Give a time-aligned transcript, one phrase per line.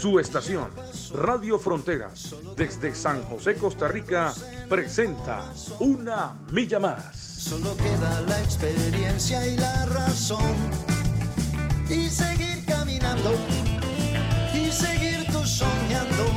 [0.00, 0.70] Su estación,
[1.12, 4.32] Radio Fronteras, desde San José, Costa Rica,
[4.66, 7.14] presenta Una Milla Más.
[7.14, 10.56] Solo queda la experiencia y la razón.
[11.90, 13.34] Y seguir caminando.
[14.54, 16.30] Y seguir tú soñando.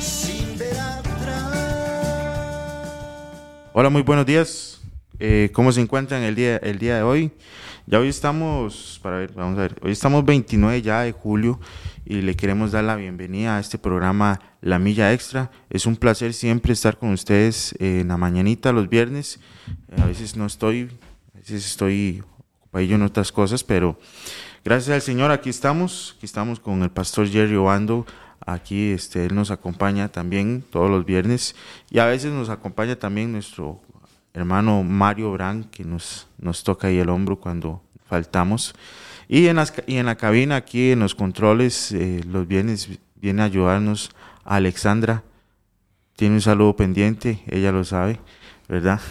[0.00, 1.56] Sin ver atrás.
[3.74, 4.80] Hola, muy buenos días.
[5.20, 7.32] Eh, ¿Cómo se encuentran el día, el día de hoy?
[7.86, 11.58] Ya hoy estamos, para ver, vamos a ver, hoy estamos 29 ya de julio
[12.04, 15.50] y le queremos dar la bienvenida a este programa La Milla Extra.
[15.68, 19.40] Es un placer siempre estar con ustedes en la mañanita los viernes.
[19.88, 20.90] Eh, a veces no estoy,
[21.34, 22.22] a veces estoy
[22.60, 23.98] ocupadillo en otras cosas, pero
[24.64, 28.06] gracias al Señor aquí estamos, aquí estamos con el pastor Jerry Obando.
[28.46, 31.56] Aquí este, él nos acompaña también todos los viernes
[31.90, 33.80] y a veces nos acompaña también nuestro
[34.34, 38.74] hermano Mario Brand, que nos, nos toca ahí el hombro cuando faltamos.
[39.28, 43.42] Y en, las, y en la cabina, aquí en los controles, eh, los viernes viene
[43.42, 44.10] a ayudarnos
[44.44, 45.22] Alexandra.
[46.16, 48.20] Tiene un saludo pendiente, ella lo sabe,
[48.72, 49.02] ¿verdad?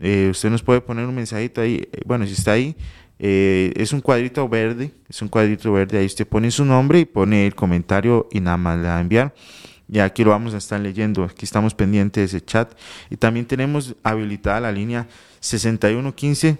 [0.00, 1.88] Eh, usted nos puede poner un mensajito ahí.
[2.04, 2.76] Bueno, si está ahí,
[3.18, 5.98] es un cuadrito verde, es un cuadrito verde.
[5.98, 9.00] Ahí usted pone su nombre y pone el comentario y nada más le va a
[9.00, 9.32] enviar.
[9.88, 11.24] Y aquí lo vamos a estar leyendo.
[11.24, 12.72] Aquí estamos pendientes de ese chat.
[13.10, 15.06] Y también tenemos habilitada la línea
[15.40, 16.58] 6115.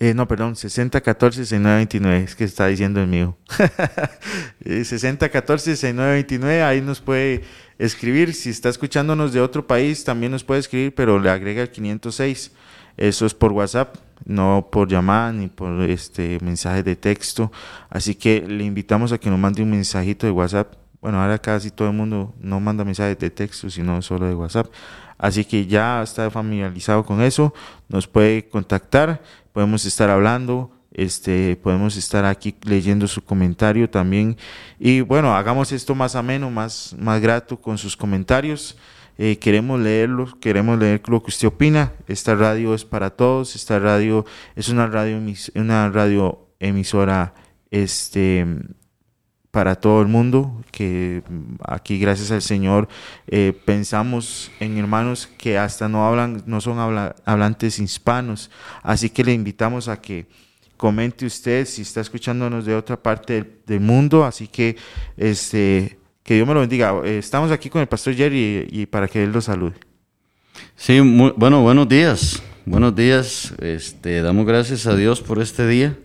[0.00, 3.36] Eh, no, perdón, 6014-6929, es que está diciendo el mío.
[4.64, 7.42] 6014-6929, eh, ahí nos puede
[7.78, 8.32] escribir.
[8.32, 12.52] Si está escuchándonos de otro país, también nos puede escribir, pero le agrega el 506.
[12.96, 17.50] Eso es por WhatsApp, no por llamada ni por este mensaje de texto.
[17.90, 21.70] Así que le invitamos a que nos mande un mensajito de WhatsApp bueno, ahora casi
[21.70, 24.66] todo el mundo no manda mensajes de texto, sino solo de WhatsApp.
[25.16, 27.52] Así que ya está familiarizado con eso,
[27.88, 29.20] nos puede contactar,
[29.52, 34.36] podemos estar hablando, este, podemos estar aquí leyendo su comentario también.
[34.78, 38.76] Y bueno, hagamos esto más ameno, más, más grato con sus comentarios.
[39.16, 41.92] Eh, queremos leerlo, queremos leer lo que usted opina.
[42.06, 45.20] Esta radio es para todos, esta radio es una radio,
[45.56, 47.34] una radio emisora
[47.70, 48.46] este,
[49.50, 51.22] para todo el mundo, que
[51.64, 52.88] aquí gracias al Señor
[53.26, 56.78] eh, pensamos en hermanos que hasta no hablan, no son
[57.24, 58.50] hablantes hispanos,
[58.82, 60.26] así que le invitamos a que
[60.76, 64.76] comente usted si está escuchándonos de otra parte del, mundo, así que
[65.16, 66.94] este que Dios me lo bendiga.
[67.04, 69.74] Eh, estamos aquí con el pastor Jerry y, para que él lo salude.
[70.76, 73.54] Sí, bueno, buenos días, buenos días.
[73.60, 75.96] Este, damos gracias a Dios por este día.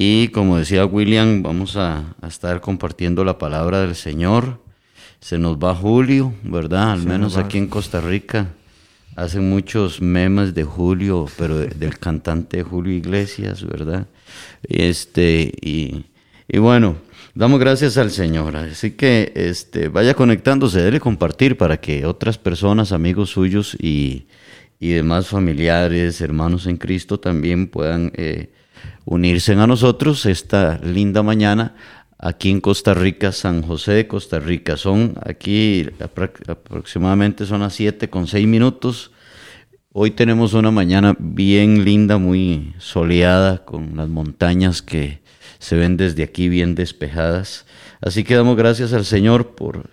[0.00, 4.60] Y como decía William, vamos a, estar compartiendo la palabra del Señor.
[5.18, 6.92] Se nos va Julio, ¿verdad?
[6.92, 8.46] Al menos aquí en Costa Rica.
[9.16, 14.06] Hacen muchos memes de Julio, pero del cantante Julio Iglesias, ¿verdad?
[14.62, 16.04] Este, y,
[16.56, 16.94] bueno,
[17.34, 18.54] damos gracias al Señor.
[18.54, 24.28] Así que este, vaya conectándose, debe compartir para que otras personas, amigos suyos y,
[24.78, 28.52] demás familiares, hermanos en Cristo también puedan eh,
[29.10, 31.74] unirse a nosotros esta linda mañana
[32.18, 34.76] aquí en Costa Rica, San José de Costa Rica.
[34.76, 35.88] Son aquí
[36.46, 39.10] aproximadamente son las 7 con 6 minutos.
[39.92, 45.20] Hoy tenemos una mañana bien linda, muy soleada, con las montañas que
[45.58, 47.64] se ven desde aquí bien despejadas.
[48.02, 49.88] Así que damos gracias al Señor por,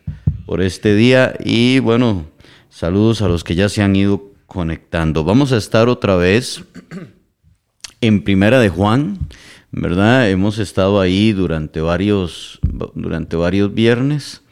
[0.46, 2.26] por este día y bueno,
[2.70, 5.24] saludos a los que ya se han ido conectando.
[5.24, 6.66] Vamos a estar otra vez
[8.06, 9.18] en Primera de Juan,
[9.72, 10.30] ¿verdad?
[10.30, 12.60] Hemos estado ahí durante varios,
[12.94, 14.44] durante varios viernes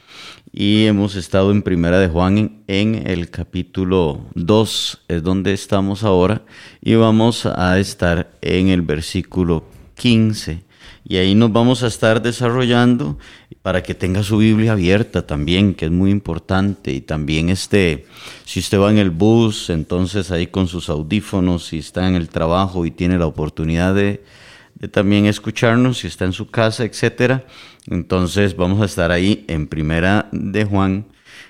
[0.51, 6.03] y hemos estado en Primera de Juan en, en, el capítulo 2, es donde estamos
[6.03, 6.43] ahora,
[6.81, 9.65] y vamos a estar en el versículo
[9.95, 10.63] 15.
[11.05, 13.17] Y ahí nos vamos a estar desarrollando
[13.61, 16.91] para que tenga su Biblia abierta también, que es muy importante.
[16.91, 18.05] Y también este,
[18.45, 22.29] si usted va en el bus, entonces ahí con sus audífonos, si está en el
[22.29, 24.23] trabajo y tiene la oportunidad de,
[24.91, 27.45] también escucharnos, si está en su casa, etcétera.
[27.87, 31.05] Entonces vamos a estar ahí en Primera de Juan,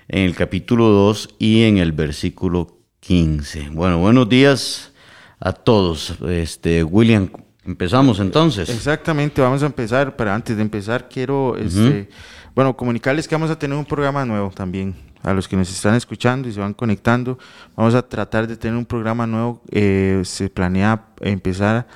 [0.07, 3.69] en el capítulo 2 y en el versículo 15.
[3.71, 4.93] Bueno, buenos días
[5.39, 6.15] a todos.
[6.27, 7.29] Este, William,
[7.65, 8.69] Empezamos entonces.
[8.69, 12.09] Exactamente, vamos a empezar, pero antes de empezar quiero, este,
[12.53, 14.95] bueno, comunicarles que vamos a tener un programa nuevo también.
[15.21, 17.39] A los que nos están escuchando y se van conectando,
[17.77, 19.61] vamos a tratar de tener un programa nuevo.
[19.71, 21.87] Eh, se planea empezar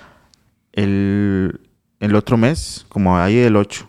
[0.71, 1.59] el,
[1.99, 3.85] el otro mes, como ahí el 8.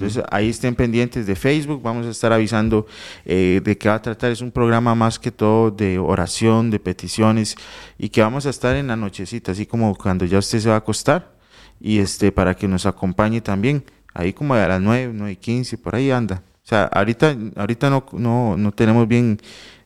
[0.00, 2.86] Entonces ahí estén pendientes de Facebook, vamos a estar avisando
[3.26, 4.32] eh, de qué va a tratar.
[4.32, 7.54] Es un programa más que todo de oración, de peticiones
[7.98, 10.76] y que vamos a estar en la nochecita, así como cuando ya usted se va
[10.76, 11.34] a acostar
[11.78, 13.84] y este para que nos acompañe también.
[14.14, 16.42] Ahí como a las 9, 9 y 15, por ahí anda.
[16.64, 19.38] O sea, ahorita, ahorita no, no, no tenemos bien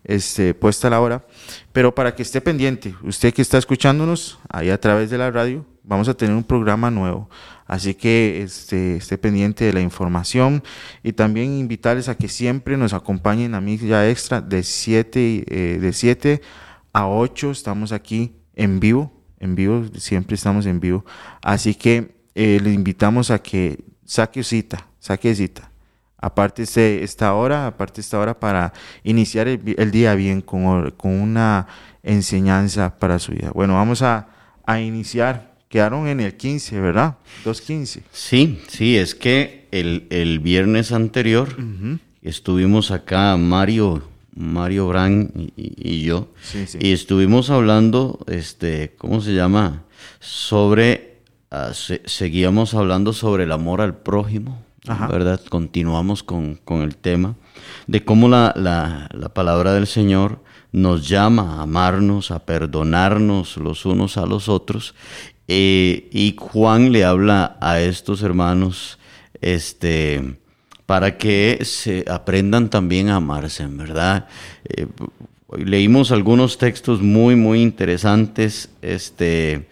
[0.05, 1.27] este, puesta la hora,
[1.73, 5.67] pero para que esté pendiente, usted que está escuchándonos ahí a través de la radio,
[5.85, 7.29] vamos a tener un programa nuevo.
[7.67, 10.63] Así que este, esté pendiente de la información
[11.03, 15.93] y también invitarles a que siempre nos acompañen a Milla Extra de 7 eh, de
[15.93, 16.43] 7
[16.93, 17.51] a 8.
[17.51, 21.05] Estamos aquí en vivo, en vivo, siempre estamos en vivo.
[21.43, 25.71] Así que eh, le invitamos a que saque cita, saque cita.
[26.19, 28.73] Aparte de esta hora, aparte esta hora para
[29.03, 31.67] iniciar el, día bien con, con, una
[32.03, 33.51] enseñanza para su vida.
[33.53, 34.29] Bueno, vamos a,
[34.65, 37.17] a iniciar quedaron en el 15, ¿verdad?
[37.45, 38.03] 2.15.
[38.13, 41.49] Sí, sí, es que el, el viernes anterior
[42.23, 44.05] estuvimos acá, Mario,
[44.37, 46.29] Mario Brand y, yo,
[46.79, 49.83] y estuvimos hablando, este, ¿cómo se llama?
[50.21, 51.17] Sobre,
[51.51, 55.41] ah, seguíamos hablando sobre el amor al prójimo, ¿verdad?
[55.49, 57.35] Continuamos con, con, el tema
[57.89, 60.39] de cómo la, la, la palabra del Señor
[60.71, 64.95] nos llama a amarnos, a perdonarnos los unos a los otros
[65.49, 68.99] eh, y Juan le habla a estos hermanos
[69.41, 70.37] este,
[70.87, 74.27] para que se aprendan también a amarse, ¿verdad?
[74.65, 74.87] Eh,
[75.57, 78.71] leímos algunos textos muy, muy interesantes.
[78.81, 79.69] Este,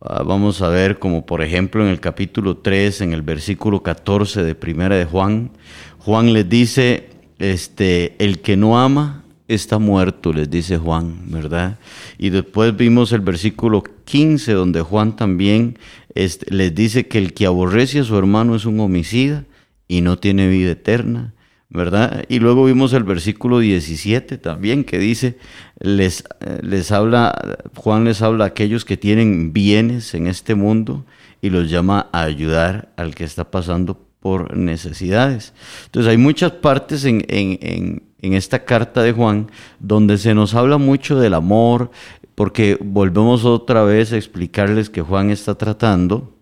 [0.00, 4.44] ah, vamos a ver, como por ejemplo en el capítulo 3, en el versículo 14
[4.44, 5.50] de Primera de Juan,
[5.98, 7.10] Juan les dice,
[7.40, 11.78] este, el que no ama está muerto, les dice Juan, ¿verdad?
[12.18, 15.78] Y después vimos el versículo 15, donde Juan también
[16.14, 19.44] este, les dice que el que aborrece a su hermano es un homicida
[19.86, 21.34] y no tiene vida eterna,
[21.68, 22.24] ¿verdad?
[22.28, 25.38] Y luego vimos el versículo 17 también, que dice,
[25.78, 26.24] les,
[26.62, 31.04] les habla, Juan les habla a aquellos que tienen bienes en este mundo
[31.40, 35.52] y los llama a ayudar al que está pasando por necesidades.
[35.84, 38.02] Entonces hay muchas partes en, en en
[38.34, 41.90] esta carta de Juan, donde se nos habla mucho del amor,
[42.34, 46.34] porque volvemos otra vez a explicarles que Juan está tratando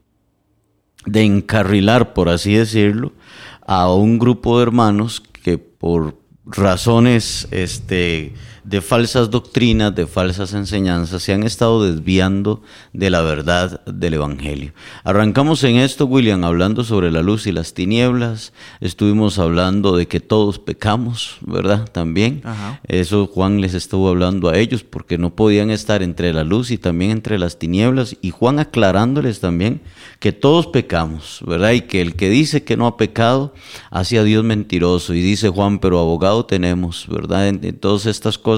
[1.07, 3.13] de encarrilar, por así decirlo,
[3.67, 11.23] a un grupo de hermanos que por razones este, de falsas doctrinas, de falsas enseñanzas,
[11.23, 12.63] se han estado desviando
[12.95, 14.73] de la verdad del Evangelio.
[15.05, 18.55] Arrancamos en esto, William, hablando sobre la luz y las tinieblas.
[18.81, 21.87] Estuvimos hablando de que todos pecamos, ¿verdad?
[21.91, 22.43] También.
[22.89, 26.79] Eso Juan les estuvo hablando a ellos porque no podían estar entre la luz y
[26.79, 28.17] también entre las tinieblas.
[28.23, 29.83] Y Juan aclarándoles también
[30.21, 31.73] que todos pecamos, ¿verdad?
[31.73, 33.53] Y que el que dice que no ha pecado,
[33.91, 35.13] hace a Dios mentiroso.
[35.13, 37.49] Y dice Juan, pero abogado tenemos, ¿verdad?
[37.49, 38.54] en todas estas cosas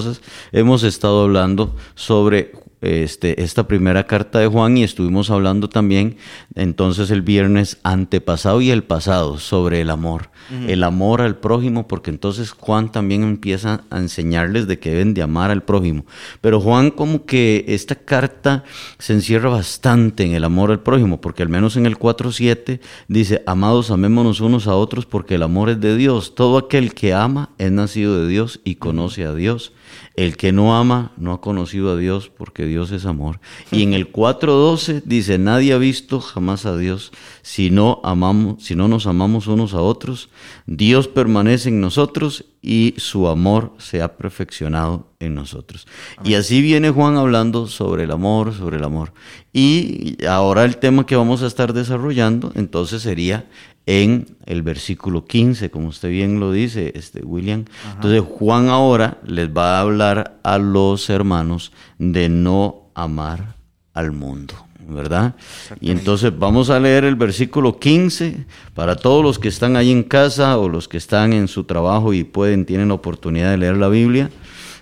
[0.51, 2.51] hemos estado hablando sobre
[2.81, 6.17] este, esta primera carta de Juan y estuvimos hablando también
[6.53, 10.29] entonces el viernes antepasado y el pasado sobre el amor,
[10.67, 15.23] el amor al prójimo, porque entonces Juan también empieza a enseñarles de que deben de
[15.23, 16.05] amar al prójimo.
[16.39, 18.63] Pero Juan como que esta carta
[18.99, 23.43] se encierra bastante en el amor al prójimo, porque al menos en el 4.7 dice,
[23.47, 26.35] amados, amémonos unos a otros porque el amor es de Dios.
[26.35, 29.73] Todo aquel que ama es nacido de Dios y conoce a Dios.
[30.17, 33.39] El que no ama no ha conocido a Dios porque Dios es amor.
[33.71, 37.11] Y en el 4.12 dice, nadie ha visto jamás a Dios
[37.43, 40.29] si no, amamos, si no nos amamos unos a otros.
[40.65, 45.87] Dios permanece en nosotros y su amor se ha perfeccionado en nosotros.
[46.23, 49.13] Y así viene Juan hablando sobre el amor, sobre el amor.
[49.53, 53.47] Y ahora el tema que vamos a estar desarrollando entonces sería
[53.87, 57.65] en el versículo 15, como usted bien lo dice, este William.
[57.95, 63.55] Entonces Juan ahora les va a hablar a los hermanos de no amar
[63.93, 64.53] al mundo.
[64.89, 65.35] ¿verdad?
[65.81, 70.03] Y entonces vamos a leer el versículo 15 para todos los que están ahí en
[70.03, 73.75] casa o los que están en su trabajo y pueden, tienen la oportunidad de leer
[73.75, 74.29] la Biblia.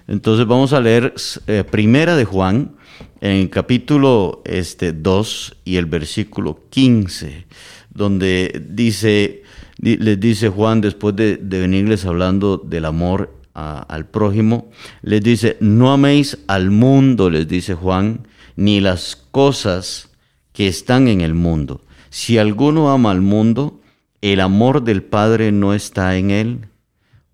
[0.08, 1.16] Entonces vamos a leer
[1.48, 2.76] eh, Primera de Juan
[3.20, 7.48] en el capítulo este, 2 y el versículo 15,
[7.96, 9.42] donde dice,
[9.78, 14.70] les dice Juan, después de, venirles hablando del amor al prójimo,
[15.02, 20.12] les dice, no améis al mundo, les dice Juan, ni las cosas
[20.52, 21.82] que están en el mundo.
[22.10, 23.80] Si alguno ama al mundo,
[24.22, 26.68] el amor del Padre no está en él,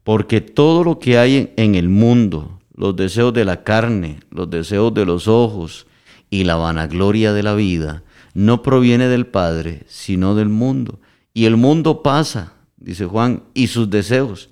[0.03, 4.93] porque todo lo que hay en el mundo, los deseos de la carne, los deseos
[4.93, 5.87] de los ojos
[6.29, 10.99] y la vanagloria de la vida, no proviene del Padre, sino del mundo.
[11.33, 14.49] Y el mundo pasa, dice Juan, y sus deseos,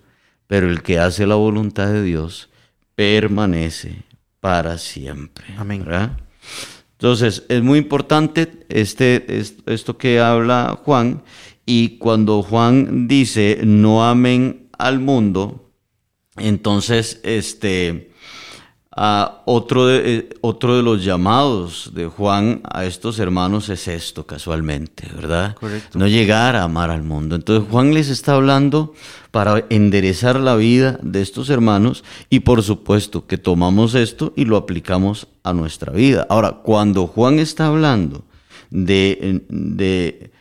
[0.47, 2.49] pero el que hace la voluntad de Dios
[2.95, 4.03] permanece
[4.39, 5.45] para siempre.
[5.57, 5.85] Amén.
[6.93, 9.25] Entonces, es muy importante este,
[9.65, 11.23] esto que habla Juan,
[11.65, 15.71] y cuando Juan dice no amen al mundo,
[16.35, 18.11] entonces este
[19.45, 25.07] otro, de, eh, otro de los llamados de Juan a estos hermanos es esto, casualmente,
[25.15, 25.55] ¿verdad?
[25.93, 27.35] No llegar a amar al mundo.
[27.35, 28.93] Entonces Juan les está hablando
[29.31, 34.57] para enderezar la vida de estos hermanos y por supuesto que tomamos esto y lo
[34.57, 36.27] aplicamos a nuestra vida.
[36.29, 38.25] Ahora, cuando Juan está hablando
[38.69, 40.31] de, de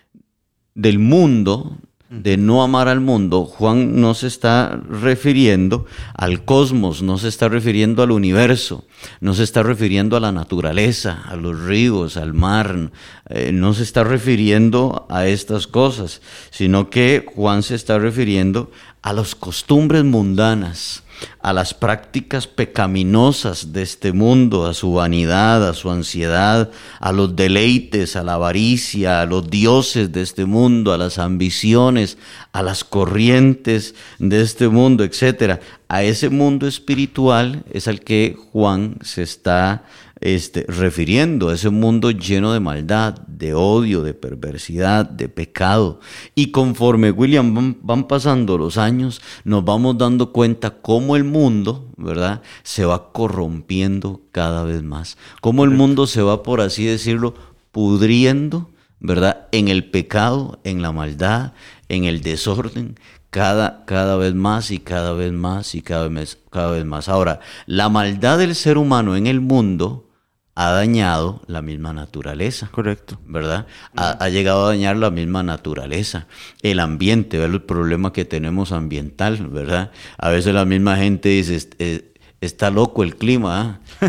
[0.75, 1.77] del mundo,
[2.11, 5.85] de no amar al mundo, Juan no se está refiriendo
[6.15, 8.85] al cosmos, no se está refiriendo al universo,
[9.21, 12.91] no se está refiriendo a la naturaleza, a los ríos, al mar,
[13.29, 18.71] eh, no se está refiriendo a estas cosas, sino que Juan se está refiriendo
[19.03, 21.03] a las costumbres mundanas,
[21.41, 26.71] a las prácticas pecaminosas de este mundo, a su vanidad, a su ansiedad,
[27.01, 32.19] a los deleites, a la avaricia, a los dioses de este mundo, a las ambiciones,
[32.53, 35.61] a las corrientes de este mundo, etc.
[35.89, 39.85] A ese mundo espiritual es al que Juan se está
[40.21, 46.01] este, refiriendo a ese mundo lleno de maldad, de odio, de perversidad, de pecado.
[46.35, 52.43] Y conforme William van, pasando los años, nos vamos dando cuenta cómo el mundo, ¿verdad?,
[52.63, 55.17] se va corrompiendo cada vez más.
[55.41, 57.35] Cómo el mundo se va, por así decirlo,
[57.71, 58.71] pudriendo,
[59.01, 61.53] ¿verdad?, en el pecado, en la maldad,
[61.89, 62.97] en el desorden,
[63.31, 67.09] cada, cada, vez más y cada vez más y cada vez, cada vez más.
[67.09, 70.08] Ahora, la maldad del ser humano en el mundo
[70.61, 72.69] ha dañado la misma naturaleza.
[72.73, 73.21] Correcto.
[73.25, 73.69] ¿Verdad?
[73.95, 76.27] Ha, llegado a dañar la misma naturaleza,
[76.62, 79.93] el ambiente, el problema que tenemos ambiental, ¿verdad?
[80.19, 82.08] A veces la misma gente dice,
[82.40, 84.09] está loco el clima, ¿ah?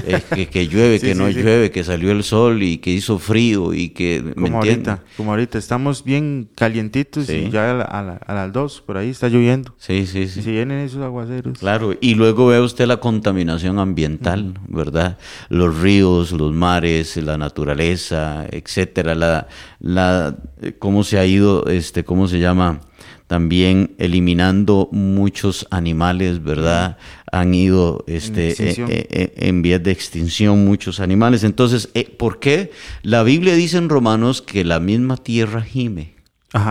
[0.52, 4.34] que, llueve, que no llueve, que salió el sol y que hizo frío y que...
[4.36, 9.30] como ahorita, como ahorita, estamos bien calientitos y ya a, las dos, por ahí está
[9.30, 9.74] lloviendo.
[9.78, 10.42] Sí, sí, sí.
[10.42, 11.58] Y se vienen esos aguaceros.
[11.58, 15.18] Claro, y luego ve usted la contaminación ambiental, ¿verdad?
[15.50, 19.48] Los ríos, los mares, la naturaleza, etcétera, la,
[19.80, 20.38] la,
[20.78, 22.82] cómo se ha ido, este, cómo se llama
[23.30, 26.98] también eliminando muchos animales, ¿verdad?
[27.32, 31.44] Han ido este, en, eh, eh, eh, vías de extinción muchos animales.
[31.44, 32.72] Entonces, ¿por qué?
[33.04, 36.16] La Biblia dice en Romanos que la misma tierra gime.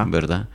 [0.09, 0.49] ¿verdad?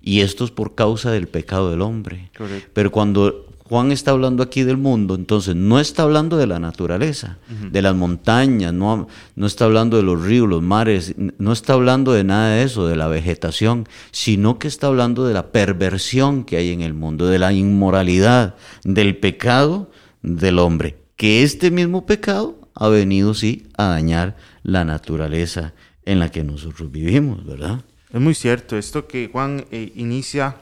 [0.00, 2.30] Y esto es por causa del pecado del hombre.
[2.72, 7.38] Pero cuando Juan está hablando aquí del mundo, entonces no está hablando de la naturaleza,
[7.48, 12.12] de las montañas, no, no está hablando de los ríos, los mares, no está hablando
[12.12, 16.56] de nada de eso, de la vegetación, sino que está hablando de la perversión que
[16.56, 19.90] hay en el mundo, de la inmoralidad, del pecado
[20.22, 25.74] del hombre, que este mismo pecado ha venido, sí, a dañar la naturaleza
[26.06, 27.82] en la que nosotros vivimos, ¿verdad?
[28.12, 30.56] Es muy cierto, esto que Juan eh, inicia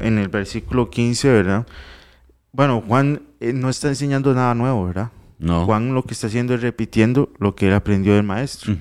[0.00, 1.66] en el versículo 15, ¿verdad?
[2.54, 5.10] Bueno, Juan eh, no está enseñando nada nuevo, ¿verdad?
[5.40, 5.66] No.
[5.66, 8.74] Juan lo que está haciendo es repitiendo lo que él aprendió del maestro.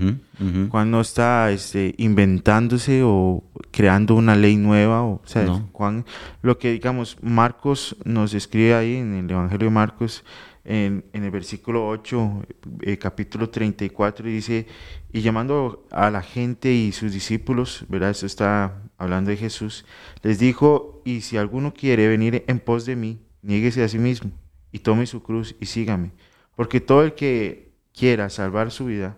[0.70, 5.02] Juan no está este, inventándose o creando una ley nueva.
[5.04, 6.06] O, sea, Juan,
[6.44, 10.24] lo que digamos, Marcos nos escribe ahí en el Evangelio de Marcos,
[10.64, 12.46] en, el versículo 8,
[12.82, 14.68] eh, capítulo 34, y dice,
[15.12, 18.12] y llamando a la gente y sus discípulos, ¿verdad?
[18.12, 19.86] Eso está hablando de Jesús,
[20.22, 24.32] les dijo, y si alguno quiere venir en pos de mí, niéguese a sí mismo
[24.72, 26.12] y tome su cruz y sígame.
[26.56, 29.18] Porque todo el que quiera salvar su vida,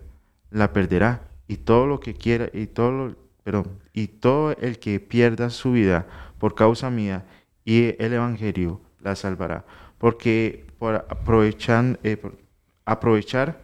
[0.52, 1.30] la perderá.
[1.48, 5.72] Y todo lo que quiera, y todo lo, perdón, y todo el que pierda su
[5.72, 6.08] vida
[6.40, 7.26] por causa mía
[7.64, 9.64] y el evangelio, la salvará.
[10.00, 12.38] Porque por aprovechar, eh, por
[12.84, 13.62] aprovechar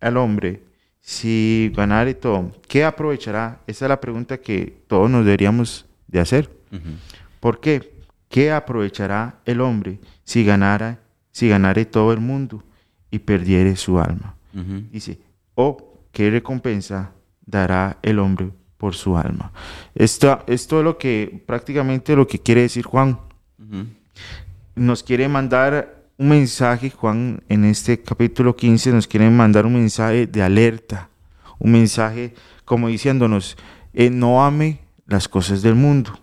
[0.00, 0.62] al hombre,
[1.00, 3.60] si ganare todo, ¿qué aprovechará?
[3.66, 6.50] Esa es la pregunta que todos nos deberíamos de hacer.
[7.40, 7.97] ¿Por qué?
[8.28, 11.00] ¿Qué aprovechará el hombre si ganara,
[11.32, 12.62] si ganare todo el mundo
[13.10, 14.34] y perdiere su alma?
[14.90, 15.20] Dice,
[15.54, 17.12] o qué recompensa
[17.46, 19.52] dará el hombre por su alma.
[19.94, 23.18] Esto, esto es lo que prácticamente lo que quiere decir Juan.
[24.74, 30.26] Nos quiere mandar un mensaje, Juan, en este capítulo 15 nos quiere mandar un mensaje
[30.26, 31.08] de alerta,
[31.58, 33.56] un mensaje como diciéndonos,
[33.92, 36.18] eh, no ame las cosas del mundo,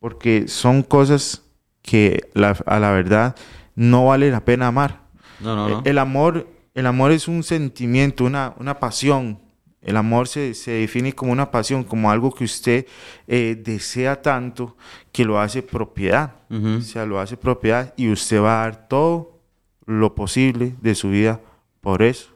[0.00, 1.42] porque son cosas
[1.82, 2.28] que
[2.66, 3.36] a la verdad
[3.76, 5.00] no vale la pena amar.
[5.40, 9.38] No, El, amor, el amor es un sentimiento, una, una pasión.
[9.80, 12.86] El amor se, se, define como una pasión, como algo que usted
[13.26, 14.76] eh, desea tanto
[15.12, 16.34] que lo hace propiedad.
[16.50, 19.38] O sea, lo hace propiedad y usted va a dar todo
[19.86, 21.40] lo posible de su vida
[21.80, 22.28] por eso.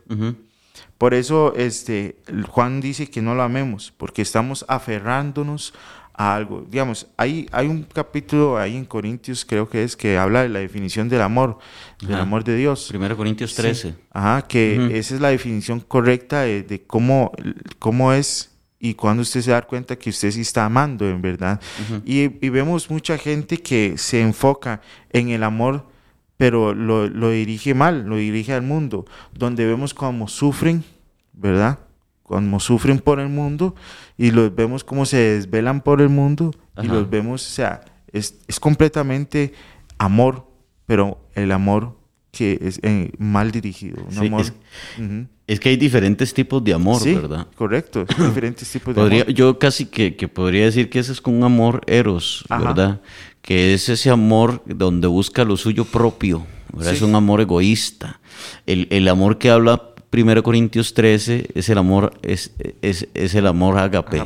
[0.99, 2.16] Por eso este,
[2.49, 5.75] Juan dice que no lo amemos, porque estamos aferrándonos
[6.14, 6.64] a algo.
[6.71, 10.61] Digamos, hay, hay un capítulo ahí en Corintios, creo que es, que habla de la
[10.61, 11.59] definición del amor,
[12.00, 12.87] del amor de Dios.
[12.88, 13.94] Primero Corintios 13.
[14.12, 17.33] Ajá, que esa es la definición correcta de, cómo,
[17.78, 21.61] cómo es y cuando usted se da cuenta que usted sí está amando, en verdad.
[22.04, 25.87] y, vemos mucha gente que se enfoca en el amor,
[26.37, 30.85] pero lo, lo dirige mal, lo dirige al mundo, donde vemos cómo sufren,
[31.33, 31.78] ¿verdad?
[32.25, 33.75] Como sufren por el mundo
[34.16, 36.52] y los vemos como se desvelan por el mundo
[36.83, 39.52] y los vemos, o sea, es, es, completamente
[39.99, 40.47] amor,
[40.87, 41.97] pero el amor
[42.32, 44.02] que es eh, mal dirigido.
[44.10, 44.45] Un amor,
[45.47, 47.47] es, que hay diferentes tipos de amor, sí, ¿verdad?
[47.54, 49.32] Correcto, diferentes tipos de amor.
[49.32, 53.00] Yo casi que, que, podría decir que ese es un amor eros, ¿verdad?
[53.43, 56.47] Que es ese amor donde busca lo suyo propio,
[56.80, 58.21] es un amor egoísta.
[58.67, 63.47] El, el amor que habla 1 Corintios 13 es el amor, es, es, es el
[63.47, 64.23] amor agape,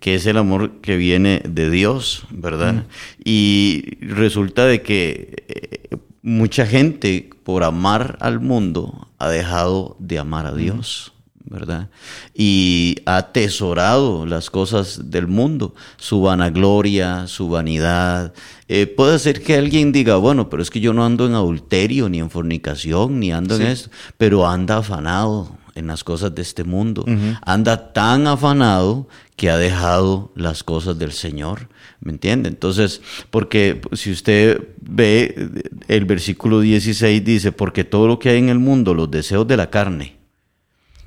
[0.00, 2.86] que es el amor que viene de Dios, ¿verdad?
[3.24, 10.46] Y resulta de que eh, mucha gente por amar al mundo ha dejado de amar
[10.46, 11.12] a Dios.
[11.50, 11.88] ¿Verdad?
[12.34, 18.32] Y ha atesorado las cosas del mundo, su vanagloria, su vanidad.
[18.68, 22.08] Eh, puede ser que alguien diga, bueno, pero es que yo no ando en adulterio,
[22.08, 26.64] ni en fornicación, ni ando en esto, pero anda afanado en las cosas de este
[26.64, 27.04] mundo.
[27.42, 31.68] Anda tan afanado que ha dejado las cosas del Señor.
[32.00, 32.48] ¿Me entiende?
[32.48, 35.50] Entonces, porque si usted ve
[35.86, 39.56] el versículo 16 dice, porque todo lo que hay en el mundo, los deseos de
[39.56, 40.17] la carne,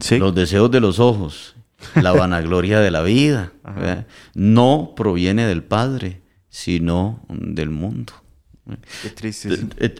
[0.09, 1.55] los deseos de los ojos,
[1.95, 3.51] la vanagloria de la vida,
[4.33, 8.13] no proviene del Padre, sino del mundo.
[9.01, 9.49] Qué triste.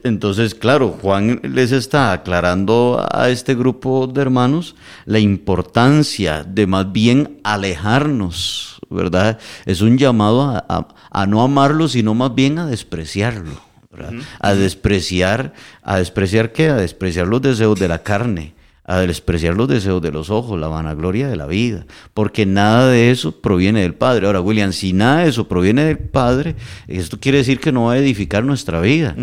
[0.03, 6.91] Entonces, claro, Juan les está aclarando a este grupo de hermanos la importancia de más
[6.91, 9.39] bien alejarnos, ¿verdad?
[9.65, 13.59] Es un llamado a, no amarlo, sino más bien a despreciarlo,
[14.39, 16.69] A despreciar, ¿a despreciar qué?
[16.69, 18.53] A despreciar los deseos de la carne,
[18.83, 23.11] a despreciar los deseos de los ojos, la vanagloria de la vida, porque nada de
[23.11, 24.25] eso proviene del Padre.
[24.25, 26.55] Ahora, William, si nada de eso proviene del Padre,
[26.87, 29.15] esto quiere decir que no va a edificar nuestra vida,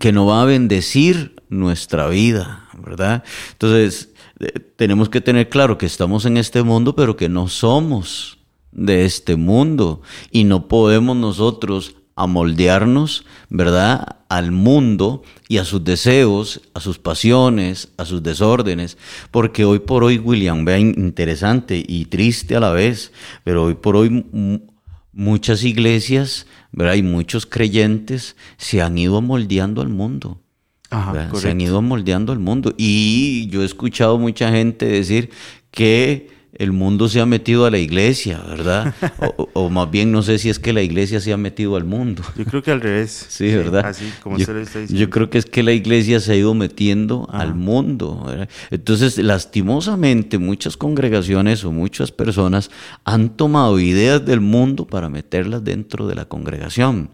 [0.00, 3.22] que no va a bendecir nuestra vida, ¿verdad?
[3.52, 8.38] Entonces, eh, tenemos que tener claro que estamos en este mundo, pero que no somos
[8.72, 14.18] de este mundo y no podemos nosotros amoldearnos, ¿verdad?
[14.28, 18.98] Al mundo y a sus deseos, a sus pasiones, a sus desórdenes.
[19.30, 23.12] Porque hoy por hoy, William, vean, interesante y triste a la vez,
[23.44, 24.24] pero hoy por hoy
[25.12, 26.94] muchas iglesias, ¿verdad?
[26.94, 30.40] Y muchos creyentes se han ido moldeando al mundo.
[31.34, 32.74] se han ido moldeando al mundo.
[32.76, 35.30] Y yo he escuchado mucha gente decir
[35.70, 38.94] que el mundo se ha metido a la iglesia, ¿verdad?
[39.52, 42.22] O, más bien no sé si es que la iglesia se ha metido al mundo.
[42.36, 43.26] Yo creo que al revés.
[43.28, 43.86] Sí, ¿verdad?
[43.86, 45.00] Así como yo, se lo está diciendo.
[45.00, 48.22] Yo creo que es que la iglesia se ha ido metiendo al mundo.
[48.26, 48.48] ¿verdad?
[48.70, 52.70] Entonces, lastimosamente, muchas congregaciones o muchas personas
[53.04, 57.10] han tomado ideas del mundo para meterlas dentro de la congregación.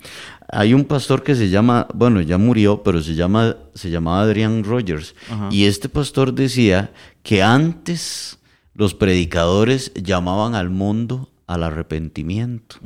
[0.48, 4.62] Hay un pastor que se llama, bueno, ya murió, pero se llama, se llamaba Adrian
[4.62, 5.14] Rogers.
[5.50, 6.92] Y este pastor decía
[7.22, 8.38] que antes
[8.74, 12.76] los predicadores llamaban al mundo al arrepentimiento.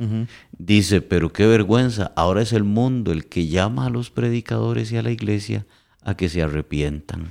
[0.57, 4.97] Dice, pero qué vergüenza, ahora es el mundo el que llama a los predicadores y
[4.97, 5.65] a la iglesia
[6.03, 7.27] a que se arrepientan,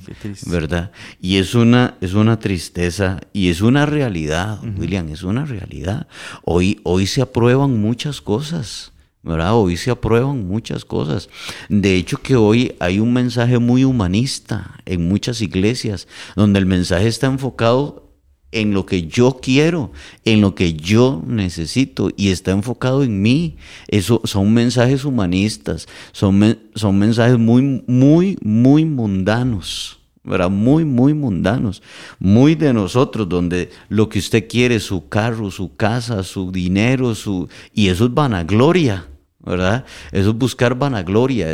[0.47, 0.93] ¿verdad?
[1.21, 6.07] Y es una, es una tristeza y es una realidad, William, es una realidad.
[6.45, 8.93] Hoy, hoy se aprueban muchas cosas.
[9.21, 9.55] ¿verdad?
[9.57, 11.29] Hoy se aprueban muchas cosas.
[11.69, 17.09] De hecho que hoy hay un mensaje muy humanista en muchas iglesias, donde el mensaje
[17.09, 18.08] está enfocado
[18.53, 19.93] en lo que yo quiero,
[20.25, 23.57] en lo que yo necesito y está enfocado en mí.
[23.89, 29.99] Eso son mensajes humanistas, son, son mensajes muy, muy, muy mundanos.
[30.25, 30.51] ¿verdad?
[30.51, 31.83] Muy, muy mundanos,
[32.19, 37.49] muy de nosotros, donde lo que usted quiere, su carro, su casa, su dinero, su...
[37.73, 39.07] y eso es vanagloria.
[39.49, 39.85] ¿Verdad?
[40.13, 41.49] Eso es buscar vanagloria,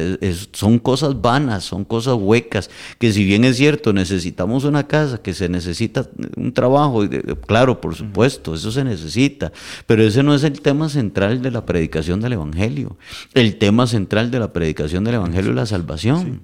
[0.52, 5.33] son cosas vanas, son cosas huecas, que si bien es cierto, necesitamos una casa, que
[5.33, 7.02] se necesita un trabajo,
[7.46, 9.52] claro, por supuesto, eso se necesita,
[9.87, 12.96] pero ese no es el tema central de la predicación del Evangelio.
[13.35, 16.40] El tema central de la predicación del Evangelio es la salvación,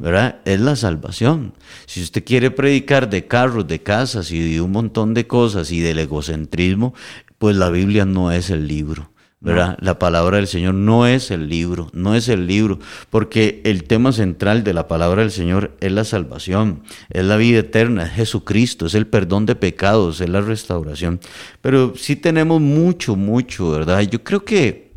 [0.00, 0.40] ¿verdad?
[0.44, 1.54] Es la salvación.
[1.86, 5.80] Si usted quiere predicar de carros, de casas y de un montón de cosas y
[5.80, 6.94] del egocentrismo,
[7.38, 9.10] pues la Biblia no es el libro.
[9.40, 9.78] ¿Verdad?
[9.80, 14.12] La palabra del Señor no es el libro, no es el libro, porque el tema
[14.12, 18.86] central de la palabra del Señor es la salvación, es la vida eterna, es Jesucristo,
[18.86, 21.20] es el perdón de pecados, es la restauración.
[21.62, 24.02] Pero sí tenemos mucho, mucho, ¿verdad?
[24.02, 24.92] Yo creo que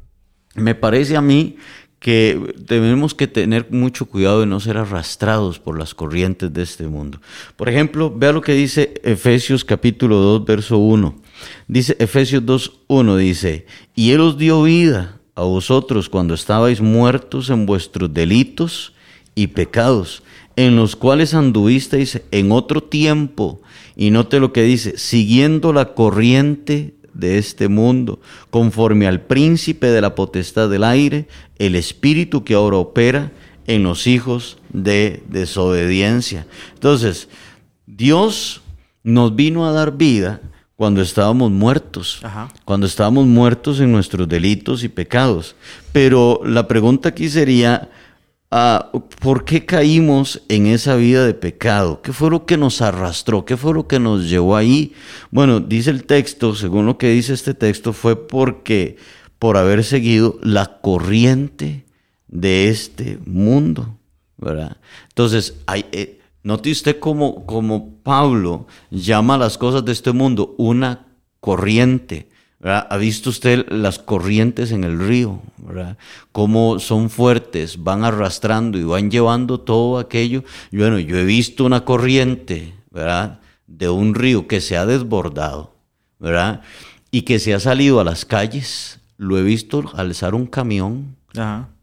[0.55, 1.55] me parece a mí
[2.03, 6.85] que tenemos que tener mucho cuidado de no ser arrastrados por las corrientes de este
[6.85, 7.21] mundo.
[7.55, 11.22] Por ejemplo, vea lo que dice Efesios capítulo 2, verso 1.
[11.67, 17.65] Dice Efesios 2.1, dice, y Él os dio vida a vosotros cuando estabais muertos en
[17.65, 18.93] vuestros delitos
[19.35, 20.23] y pecados,
[20.55, 23.61] en los cuales anduvisteis en otro tiempo,
[23.95, 30.01] y note lo que dice, siguiendo la corriente de este mundo, conforme al príncipe de
[30.01, 31.27] la potestad del aire,
[31.57, 33.31] el espíritu que ahora opera
[33.67, 36.47] en los hijos de desobediencia.
[36.73, 37.29] Entonces,
[37.85, 38.61] Dios
[39.03, 40.41] nos vino a dar vida
[40.75, 42.21] cuando estábamos muertos,
[42.65, 45.55] cuando estábamos muertos en nuestros delitos y pecados.
[45.91, 47.89] Pero la pregunta aquí sería,
[48.49, 52.01] ah, ¿por qué caímos en esa vida de pecado?
[52.01, 53.45] ¿Qué fue lo que nos arrastró?
[53.45, 54.93] ¿Qué fue lo que nos llevó ahí?
[55.29, 58.97] Bueno, dice el texto, según lo que dice este texto, fue porque
[59.37, 61.85] por haber seguido la corriente
[62.27, 63.99] de este mundo,
[64.37, 64.77] ¿verdad?
[65.09, 65.85] Entonces, hay...
[65.91, 71.07] Eh, Note usted cómo, como Pablo llama las cosas de este mundo una
[71.39, 72.29] corriente.
[72.61, 75.41] ¿Ha visto usted las corrientes en el río?
[75.57, 75.97] ¿verdad?
[76.31, 80.43] Cómo son fuertes, van arrastrando y van llevando todo aquello.
[80.71, 83.39] bueno, yo he visto una corriente ¿verdad?
[83.67, 85.73] de un río que se ha desbordado
[86.19, 86.61] ¿verdad?
[87.11, 88.99] y que se ha salido a las calles.
[89.17, 91.15] Lo he visto alzar un camión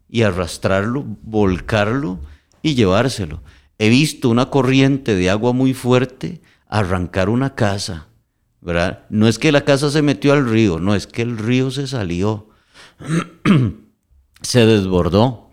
[0.09, 2.19] y arrastrarlo, volcarlo
[2.63, 3.41] y llevárselo.
[3.83, 8.09] He visto una corriente de agua muy fuerte arrancar una casa,
[8.61, 9.07] ¿verdad?
[9.09, 11.87] No es que la casa se metió al río, no, es que el río se
[11.87, 12.51] salió,
[14.43, 15.49] se desbordó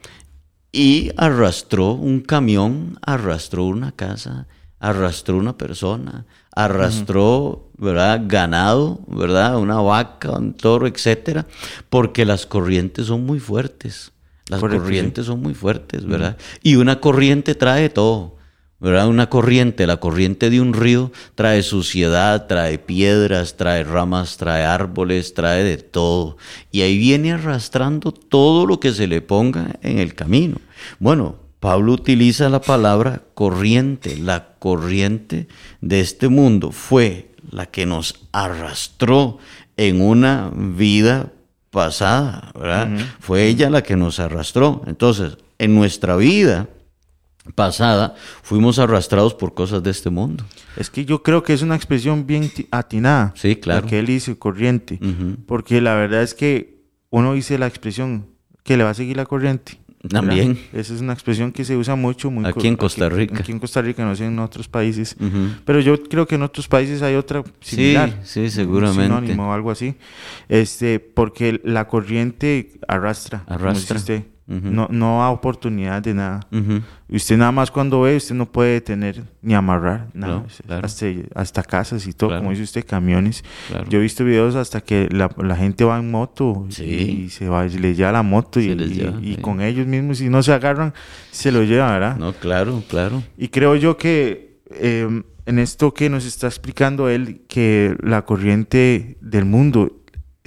[0.74, 8.24] y arrastró un camión, arrastró una casa, arrastró una persona, arrastró, ¿verdad?
[8.28, 9.58] Ganado, ¿verdad?
[9.58, 11.48] Una vaca, un toro, etcétera,
[11.90, 14.12] porque las corrientes son muy fuertes.
[14.50, 16.38] Las corrientes son muy fuertes, ¿verdad?
[16.64, 18.38] Y una corriente trae todo,
[18.80, 19.08] ¿verdad?
[19.10, 25.34] Una corriente, la corriente de un río trae suciedad, trae piedras, trae ramas, trae árboles,
[25.34, 26.38] trae de todo.
[26.72, 30.58] Y ahí viene arrastrando todo lo que se le ponga en el camino.
[31.00, 34.16] Bueno, Pablo utiliza la palabra corriente.
[34.16, 35.48] La corriente
[35.82, 39.40] de este mundo fue la que nos arrastró
[39.76, 41.32] en una vida
[41.78, 42.90] pasada, ¿verdad?
[43.20, 44.82] Fue ella la que nos arrastró.
[44.88, 46.68] Entonces, en nuestra vida
[47.54, 50.44] pasada, fuimos arrastrados por cosas de este mundo.
[50.76, 53.32] Es que yo creo que es una expresión bien atinada.
[53.36, 53.86] Sí, claro.
[53.86, 55.00] que él dice corriente.
[55.46, 58.26] Porque la verdad es que uno dice la expresión
[58.64, 59.78] que le va a seguir la corriente.
[60.10, 60.60] También.
[60.74, 62.32] Esa es una expresión que se usa mucho.
[62.32, 63.40] Muy aquí en Costa Rica.
[63.40, 65.16] Aquí, en Costa Rica, no sé en otros países.
[65.66, 68.20] Pero yo creo que en otros países hay otra similar.
[68.24, 69.04] Sí, sí, seguramente.
[69.04, 69.96] sinónimo o algo así.
[70.50, 73.44] Este, porque la corriente arrastra.
[73.48, 74.00] Arrastra
[74.48, 76.48] no, no da oportunidad de nada.
[77.10, 80.46] Usted nada más cuando ve, usted no puede detener ni amarrar nada.
[81.36, 83.44] hasta, casas y todo, como dice usted, camiones.
[83.90, 87.96] Yo he visto videos hasta que la, gente va en moto y, se va, le
[87.96, 90.94] lleva la moto y, con ellos mismos, si no se agarran,
[91.32, 92.18] se lo lleva, ¿verdad?
[92.18, 93.24] No, claro, claro.
[93.38, 99.18] Y creo yo que em, en esto que nos está explicando él, que la corriente
[99.22, 99.98] del mundo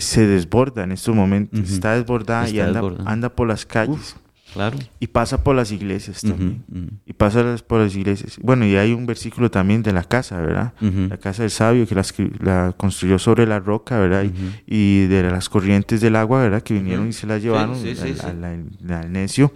[0.01, 1.73] se desborda en estos momentos, Ujú.
[1.75, 3.11] está desbordada y Está anda, desbordada.
[3.11, 4.17] anda por las calles
[4.53, 4.77] Claro.
[4.99, 6.65] y pasa por las iglesias también.
[6.69, 6.89] Ujú, ujú.
[7.07, 8.37] Y pasa por las iglesias.
[8.43, 10.73] Bueno, y hay un versículo también de la casa, ¿verdad?
[10.81, 12.05] La casa del sabio que la,
[12.41, 14.25] la construyó sobre la roca, ¿verdad?
[14.25, 14.33] Y-.
[14.67, 16.63] Y, de las corrientes del agua, ¿verdad?
[16.63, 18.21] Que vinieron y se Sí, llevaron sí, sí, al- sí.
[18.27, 19.53] al- al- al necio.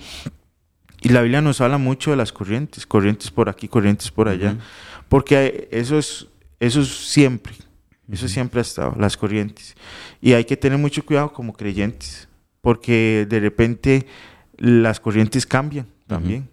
[1.03, 4.57] Y la Biblia nos habla mucho de las corrientes, corrientes por aquí, corrientes por allá,
[5.09, 6.29] porque eso es,
[6.61, 7.53] eso es siempre,
[8.11, 9.75] eso siempre ha estado, las corrientes.
[10.21, 12.29] Y hay que tener mucho cuidado como creyentes,
[12.61, 14.07] porque de repente
[14.57, 16.49] las corrientes cambian también.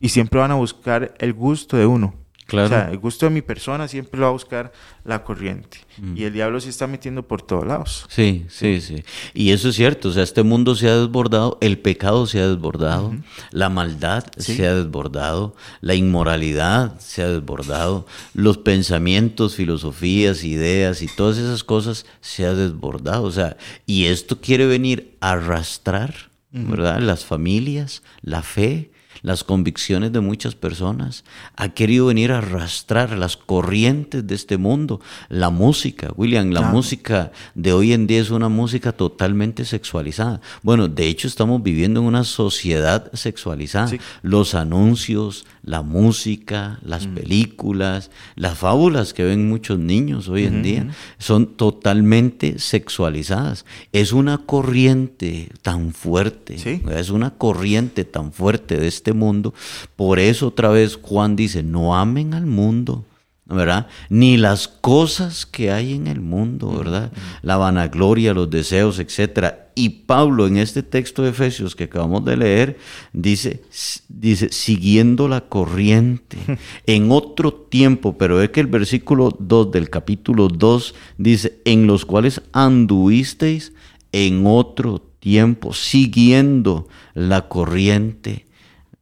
[0.00, 2.14] Y siempre van a buscar el gusto de uno.
[2.46, 2.66] Claro.
[2.66, 4.70] O sea, el gusto de mi persona siempre lo va a buscar
[5.04, 5.78] la corriente.
[5.96, 6.16] Mm.
[6.16, 8.04] Y el diablo se está metiendo por todos lados.
[8.10, 9.02] Sí, sí, sí.
[9.32, 12.48] Y eso es cierto, o sea, este mundo se ha desbordado, el pecado se ha
[12.48, 13.14] desbordado,
[13.50, 14.56] la maldad Sí.
[14.56, 21.64] se ha desbordado, la inmoralidad se ha desbordado, los pensamientos, filosofías, ideas y todas esas
[21.64, 26.14] cosas se ha desbordado, o sea, y esto quiere venir a arrastrar,
[26.52, 27.00] ¿verdad?
[27.00, 28.90] Las familias, la fe,
[29.24, 31.24] las convicciones de muchas personas,
[31.56, 36.74] ha querido venir a arrastrar las corrientes de este mundo, la música, William, la Claro.
[36.76, 40.42] música de hoy en día es una música totalmente sexualizada.
[40.62, 43.88] Bueno, de hecho estamos viviendo en una sociedad sexualizada.
[43.88, 43.98] Sí.
[44.20, 50.88] Los anuncios, la música, las películas, las fábulas que ven muchos niños hoy en día
[51.18, 53.64] son totalmente sexualizadas.
[53.92, 56.82] Es una corriente tan fuerte, Sí.
[56.90, 59.54] es una corriente tan fuerte de este mundo.
[59.96, 63.04] Por eso otra vez Juan dice, no amen al mundo.
[63.46, 63.88] ¿Verdad?
[64.08, 67.12] Ni las cosas que hay en el mundo, ¿verdad?
[67.42, 69.70] La vanagloria, los deseos, etcétera.
[69.74, 72.78] Y Pablo en este texto de Efesios que acabamos de leer
[73.12, 73.62] dice
[74.08, 76.38] dice siguiendo la corriente
[76.86, 82.06] en otro tiempo, pero es que el versículo 2 del capítulo 2 dice en los
[82.06, 83.72] cuales anduvisteis
[84.12, 88.46] en otro tiempo siguiendo la corriente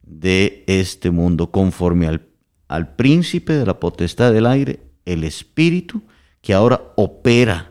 [0.02, 2.31] de este mundo conforme al
[2.72, 6.02] al príncipe de la potestad del aire, el espíritu
[6.40, 7.70] que ahora opera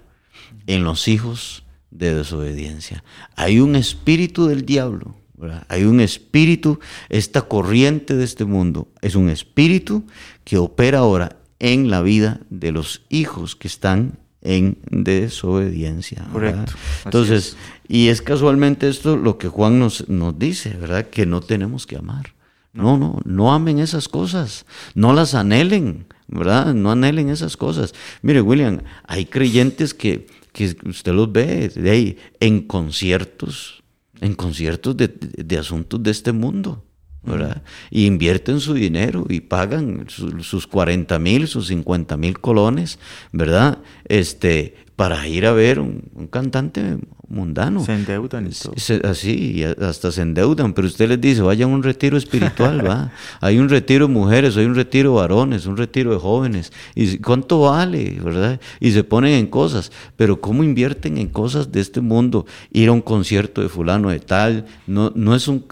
[0.67, 3.03] en los hijos de desobediencia.
[3.35, 5.65] Hay un espíritu del diablo, ¿verdad?
[5.69, 10.05] hay un espíritu, esta corriente de este mundo, es un espíritu
[10.43, 16.27] que opera ahora en la vida de los hijos que están en desobediencia.
[16.31, 16.73] Correcto,
[17.05, 21.07] Entonces, y es casualmente esto lo que Juan nos, nos dice, ¿verdad?
[21.09, 22.35] Que no tenemos que amar.
[22.73, 26.73] No, no, no amen esas cosas, no las anhelen, ¿verdad?
[26.73, 27.93] No anhelen esas cosas.
[28.21, 33.83] Mire, William, hay creyentes que, que usted los ve de ahí, en conciertos,
[34.21, 36.85] en conciertos de, de asuntos de este mundo,
[37.23, 37.61] ¿verdad?
[37.89, 42.99] Y invierten su dinero y pagan su- sus 40 mil, sus 50 mil colones,
[43.33, 43.79] ¿verdad?
[44.05, 47.83] Este, para ir a ver un, un cantante mundano.
[47.85, 48.73] Se endeudan y todo.
[48.75, 52.17] Se- así, y a- hasta se endeudan, pero usted les dice, vayan a un retiro
[52.17, 53.11] espiritual, va.
[53.39, 56.71] Hay un retiro de mujeres, hay un retiro de varones, un retiro de jóvenes.
[56.93, 58.59] ¿Y cuánto vale, verdad?
[58.79, 62.45] Y se ponen en cosas, pero ¿cómo invierten en cosas de este mundo?
[62.73, 65.63] Ir a un concierto de fulano de tal, no, no es un...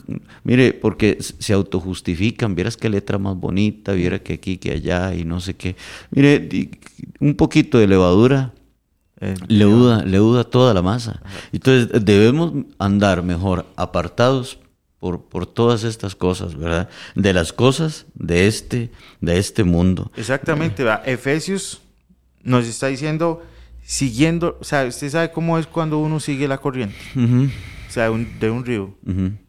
[0.46, 5.26] Mire, porque se autojustifican, vieras qué letra más bonita, viera que aquí, que allá, y
[5.26, 5.76] no sé qué.
[6.12, 6.48] Mire,
[7.20, 8.54] un poquito de levadura
[9.22, 11.22] Eh, leuda, leuda toda la masa.
[11.52, 14.60] Entonces debemos andar mejor apartados
[15.00, 16.90] por, por todas estas cosas, ¿verdad?
[17.16, 20.12] De las cosas de este, de este mundo.
[20.16, 21.08] Exactamente, ¿verdad?
[21.08, 21.82] Efesios
[22.44, 23.44] nos está diciendo,
[23.84, 28.40] siguiendo, o sea, usted sabe cómo es cuando uno sigue la corriente, o sea, un-
[28.40, 28.96] de un río.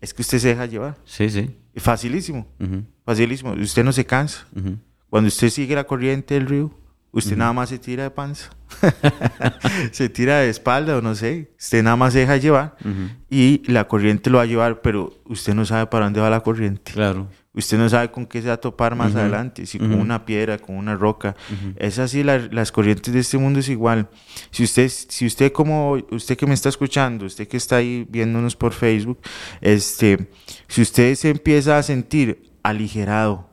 [0.00, 0.96] Es que usted se deja llevar.
[1.04, 1.50] Sí, sí.
[1.76, 3.52] Facilísimo, Ujú, facilísimo.
[3.52, 4.46] Usted no se cansa.
[5.08, 6.70] Cuando usted sigue la corriente del río,
[7.12, 8.50] usted nada más se tira de panza.
[9.92, 11.50] se tira de espalda o no sé.
[11.58, 12.76] Usted nada más se deja llevar
[13.28, 16.40] y la corriente lo va a llevar, pero usted no sabe para dónde va la
[16.40, 16.92] corriente.
[16.92, 17.28] Claro.
[17.52, 20.58] Usted no sabe con qué se va a topar más adelante, si con una piedra,
[20.58, 21.34] con una roca.
[21.76, 24.08] Es así, la- las corrientes de este mundo es igual.
[24.52, 28.54] Si usted, si usted como, usted que me está escuchando, usted que está ahí viéndonos
[28.54, 29.18] por Facebook,
[29.60, 30.30] este,
[30.68, 33.49] si usted se empieza a sentir aligerado,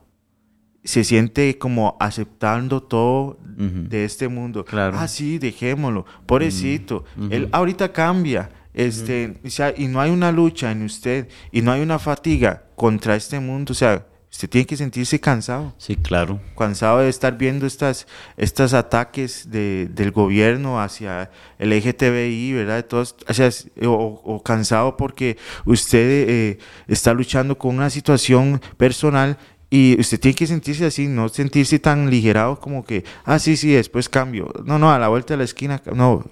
[0.87, 4.63] se siente como aceptando todo de este mundo.
[4.63, 4.97] Claro.
[4.97, 6.05] Ah, sí, dejémoslo.
[6.25, 7.03] Pobrecito.
[7.29, 8.49] Él ahorita cambia.
[8.73, 12.63] Este, o sea, y no hay una lucha en usted y no hay una fatiga
[12.75, 13.71] contra este mundo.
[13.71, 15.73] O sea, usted tiene que sentirse cansado.
[15.77, 16.39] Sí, claro.
[16.57, 18.05] Cansado de estar viendo estas,
[18.37, 22.75] estos ataques de, del gobierno hacia el LGTBI, ¿verdad?
[22.75, 23.49] De todos, o, sea,
[23.87, 29.37] o- o cansado porque usted eh, está luchando con una situación personal
[29.69, 33.69] y usted tiene que sentirse así, no sentirse tan ligerado como que, ah, sí, sí,
[33.71, 34.51] después cambio.
[34.65, 36.25] No, no, a la vuelta de la esquina, no.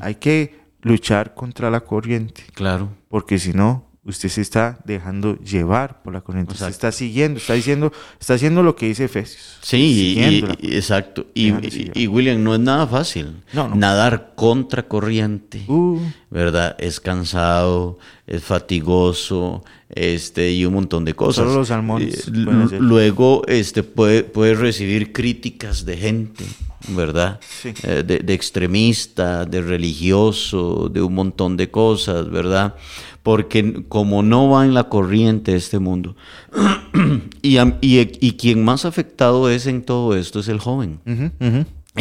[0.00, 2.88] Hay que luchar contra la corriente, Claro.
[3.08, 6.86] porque si no, usted se está dejando llevar por la corriente, usted Exacto.
[6.88, 9.58] está siguiendo, está diciendo, está haciendo lo que dice Efesios.
[9.60, 9.76] Sí,
[10.16, 10.20] y-
[10.66, 11.26] y- exacto.
[11.34, 11.52] Y,
[11.94, 13.42] y, William, no es nada fácil.
[13.52, 13.76] No, no.
[13.76, 15.64] Nadar contra corriente.
[15.68, 16.74] Uh, ¿verdad?
[16.78, 21.44] Es cansado, es fatigoso, este, y un montón de cosas.
[21.44, 22.78] Solo los salmones Eh.
[22.78, 26.44] Luego, este, puede, puede recibir críticas de gente,
[26.88, 27.40] ¿verdad?
[27.40, 27.72] Sí.
[27.82, 32.74] Eh, de, de extremista, de religioso, de un montón de cosas, ¿verdad?
[33.22, 36.16] Porque como no va en la corriente este mundo,
[37.42, 41.00] y, y, y quien más afectado es en todo esto es el joven.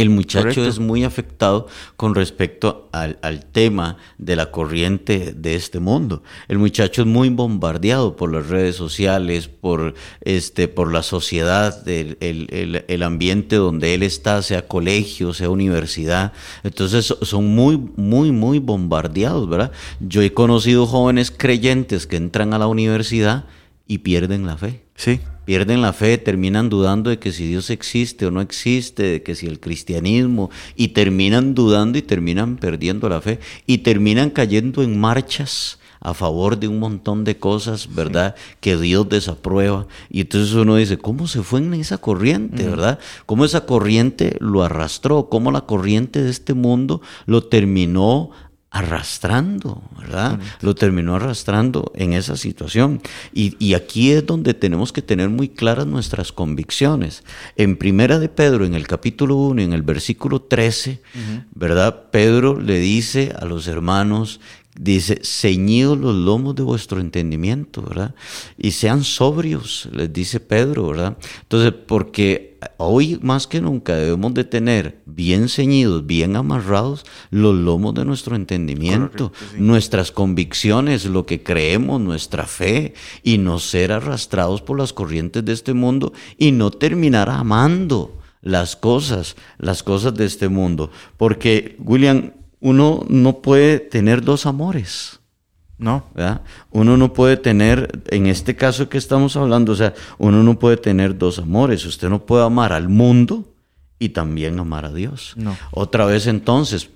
[0.01, 0.67] El muchacho Correcto.
[0.67, 6.23] es muy afectado con respecto al, al tema de la corriente de este mundo.
[6.47, 12.17] El muchacho es muy bombardeado por las redes sociales, por, este, por la sociedad, el,
[12.21, 16.33] el- el- ambiente donde él está, sea colegio, sea universidad.
[16.63, 19.71] Entonces so- son muy, muy, muy bombardeados, ¿verdad?
[19.99, 23.45] Yo he conocido jóvenes creyentes que entran a la universidad
[23.88, 28.25] y pierden la fe Sí, pierden la fe, terminan dudando de que si Dios existe
[28.25, 33.21] o no existe, de que si el cristianismo, y terminan dudando y terminan perdiendo la
[33.21, 38.36] fe, y terminan cayendo en marchas a favor de un montón de cosas, ¿verdad?
[38.60, 39.88] Que Dios desaprueba.
[40.10, 42.99] Y entonces uno dice, ¿cómo se fue en esa corriente, verdad?
[43.25, 45.29] ¿Cómo esa corriente lo arrastró?
[45.29, 48.31] ¿Cómo la corriente de este mundo lo terminó
[48.69, 50.39] arrastrando, ¿verdad?
[50.62, 53.01] Lo terminó arrastrando en esa situación.
[53.34, 57.23] Y, y aquí es donde tenemos que tener muy claras nuestras convicciones.
[57.56, 61.01] En Primera de Pedro, en el capítulo 1, en el versículo 13,
[61.53, 62.10] ¿verdad?
[62.12, 64.41] Pedro le dice a los hermanos,
[64.80, 68.16] dice, ceñidos los lomos de vuestro entendimiento, ¿verdad?
[68.58, 71.18] Y sean sobrios, les dice Pedro, ¿verdad?
[71.42, 77.94] Entonces, porque hoy más que nunca debemos de tener bien ceñidos, bien amarrados los lomos
[77.94, 79.58] de nuestro entendimiento, Correcto, sí.
[79.60, 85.54] nuestras convicciones, lo que creemos, nuestra fe, y no ser arrastrados por las corrientes de
[85.54, 90.92] este mundo y no terminar amando las cosas, las cosas de este mundo.
[91.18, 95.20] Porque, William, uno no puede tener dos amores.
[95.80, 96.41] no, ¿verdad?
[96.72, 100.78] Uno no puede tener, en este caso que estamos hablando, o sea, uno no puede
[100.78, 101.86] tener dos amores.
[101.86, 103.54] Usted no puede amar al mundo
[104.00, 105.34] y también amar a Dios.
[105.36, 105.56] No.
[105.72, 106.89] Otra vez entonces,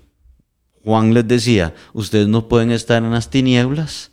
[0.84, 4.10] Juan les decía, ustedes no pueden estar en las tinieblas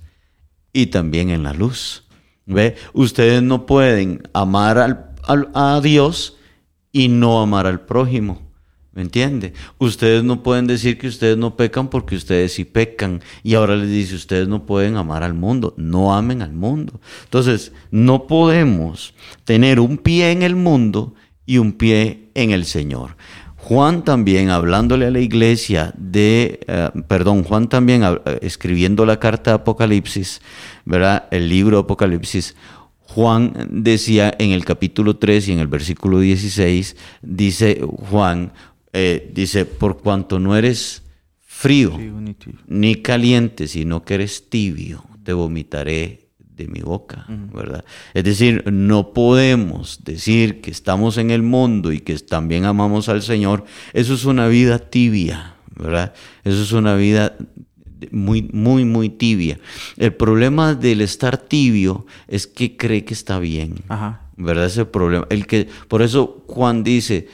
[0.71, 2.03] y también en la luz.
[2.45, 2.75] ¿Ve?
[2.93, 6.37] Ustedes no pueden amar al- al- a Dios
[6.91, 8.48] y no amar al prójimo.
[8.99, 9.53] ¿Me entiende?
[9.77, 13.21] Ustedes no pueden decir que ustedes no pecan porque ustedes sí pecan.
[13.43, 16.99] Y ahora les dice, ustedes no pueden amar al mundo, no amen al mundo.
[17.23, 19.13] Entonces, no podemos
[19.45, 21.13] tener un pie en el mundo
[21.45, 23.15] y un pie en el Señor.
[23.55, 29.51] Juan también, hablándole a la iglesia de, eh, perdón, Juan también eh, escribiendo la carta
[29.51, 30.41] de Apocalipsis,
[30.83, 31.23] ¿verdad?
[31.31, 32.53] El libro de Apocalipsis,
[33.09, 38.53] Juan decía en el capítulo 3 y en el versículo 16, dice Juan,
[38.93, 41.03] eh, dice, por cuanto no eres
[41.39, 41.99] frío
[42.67, 47.85] ni caliente, sino que eres tibio, te vomitaré de mi boca, ¿verdad?
[48.13, 53.21] Es decir, no podemos decir que estamos en el mundo y que también amamos al
[53.21, 53.63] Señor.
[53.93, 56.13] Eso es una vida tibia, ¿verdad?
[56.43, 57.35] Eso es una vida
[58.11, 59.59] muy, muy, muy tibia.
[59.97, 63.75] El problema del estar tibio es que cree que está bien.
[63.87, 64.29] Ajá.
[64.37, 64.65] ¿Verdad?
[64.65, 65.27] Ese es el problema.
[65.29, 67.27] El que, por eso Juan dice,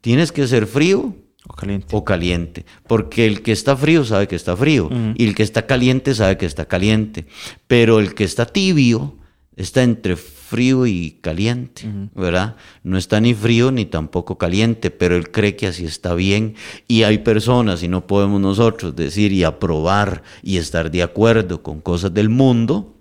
[0.00, 1.14] tienes que ser frío
[1.48, 1.96] O caliente.
[1.96, 5.66] o caliente, porque el que está frío sabe que está frío y el que está
[5.66, 7.26] caliente sabe que está caliente,
[7.66, 9.16] pero el que está tibio
[9.56, 12.56] está entre frío y caliente, ¿verdad?
[12.82, 16.54] No está ni frío ni tampoco caliente, pero él cree que así está bien
[16.88, 21.80] y hay personas y no podemos nosotros decir y aprobar y estar de acuerdo con
[21.80, 22.96] cosas del mundo,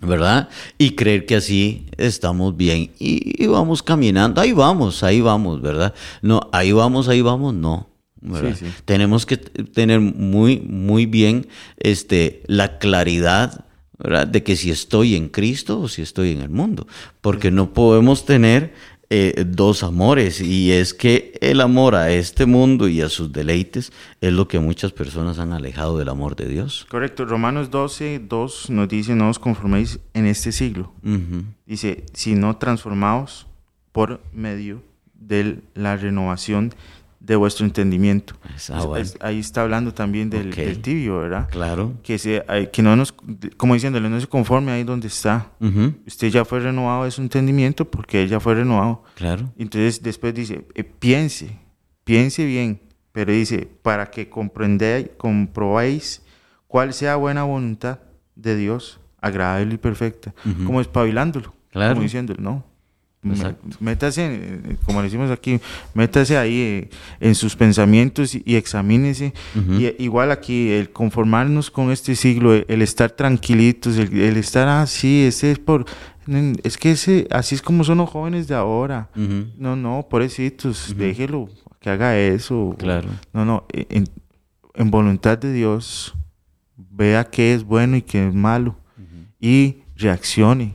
[0.00, 0.48] ¿verdad?
[0.78, 5.94] Y creer que así estamos bien y, y vamos caminando, ahí vamos, ahí vamos, ¿verdad?
[6.22, 7.90] No, ahí vamos, ahí vamos, no.
[8.22, 8.66] Sí, sí.
[8.84, 11.46] Tenemos que tener muy, muy bien
[11.78, 13.64] este, la claridad
[13.98, 14.26] ¿verdad?
[14.26, 16.86] de que si estoy en Cristo o si estoy en el mundo,
[17.20, 18.74] porque no podemos tener
[19.12, 23.92] eh, dos amores y es que el amor a este mundo y a sus deleites
[24.20, 26.86] es lo que muchas personas han alejado del amor de Dios.
[26.88, 27.24] Correcto.
[27.24, 30.92] Romanos 12, 2 nos dice, no os conforméis en este siglo.
[31.04, 31.42] Ujú.
[31.66, 33.48] Dice, sino transformaos
[33.90, 34.80] por medio
[35.14, 36.72] de la renovación
[37.20, 38.34] de vuestro entendimiento.
[38.56, 38.96] Es- bueno.
[38.96, 40.56] es- ahí está hablando también del, Ok.
[40.56, 41.48] del tibio, ¿verdad?
[41.50, 41.92] Claro.
[42.02, 42.42] Que, se,
[42.72, 43.14] que no nos,
[43.58, 45.52] como diciéndole, no se conforme ahí donde está.
[45.60, 45.92] Ujú.
[46.06, 49.04] Usted ya fue renovado de su entendimiento porque él ya fue renovado.
[49.14, 49.52] Claro.
[49.58, 51.58] Entonces después dice, eh, piense,
[52.04, 52.80] piense bien,
[53.12, 56.22] pero dice, para que comprendáis, comprobéis
[56.68, 57.98] cuál sea buena voluntad
[58.34, 60.32] de Dios, agradable y perfecta,
[60.64, 61.90] como espabilándolo, Claro.
[61.94, 62.64] como diciéndole, no.
[63.22, 63.76] Exacto.
[63.80, 65.60] Métase, eh, como le decimos aquí,
[65.92, 66.90] métase ahí eh,
[67.20, 69.34] en sus pensamientos y, examínese.
[69.78, 74.68] Y, eh, igual aquí, el conformarnos con este siglo, el, estar tranquilitos, el, el estar
[74.68, 75.84] así, ese es por.
[76.62, 79.10] Es que ese, así es como son los jóvenes de ahora.
[79.58, 81.48] No, no, pobrecitos, déjelo
[81.80, 82.74] que haga eso.
[82.78, 83.08] Claro.
[83.32, 84.06] No, no, en,
[84.74, 86.14] en voluntad de Dios,
[86.76, 88.76] vea qué es bueno y qué es malo
[89.40, 90.74] y reaccione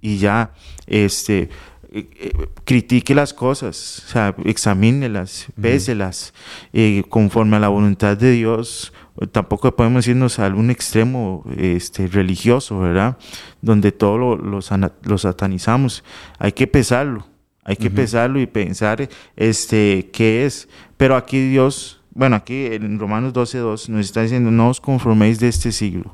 [0.00, 0.52] y ya,
[0.86, 1.48] este,
[1.96, 2.32] eh, eh,
[2.64, 6.34] critique las cosas, o sea, examínelas, péselas,
[6.72, 8.92] eh, conforme a la voluntad de Dios.
[9.30, 13.16] Tampoco podemos irnos a algún extremo este, religioso, ¿verdad?
[13.62, 16.02] Donde todo lo, lo satanizamos.
[16.40, 17.28] Hay que pesarlo,
[17.62, 20.68] hay que pesarlo y pensar este, qué es.
[20.96, 25.46] Pero aquí Dios, bueno, aquí en Romanos 12.2 nos está diciendo, no os conforméis de
[25.46, 26.10] este siglo.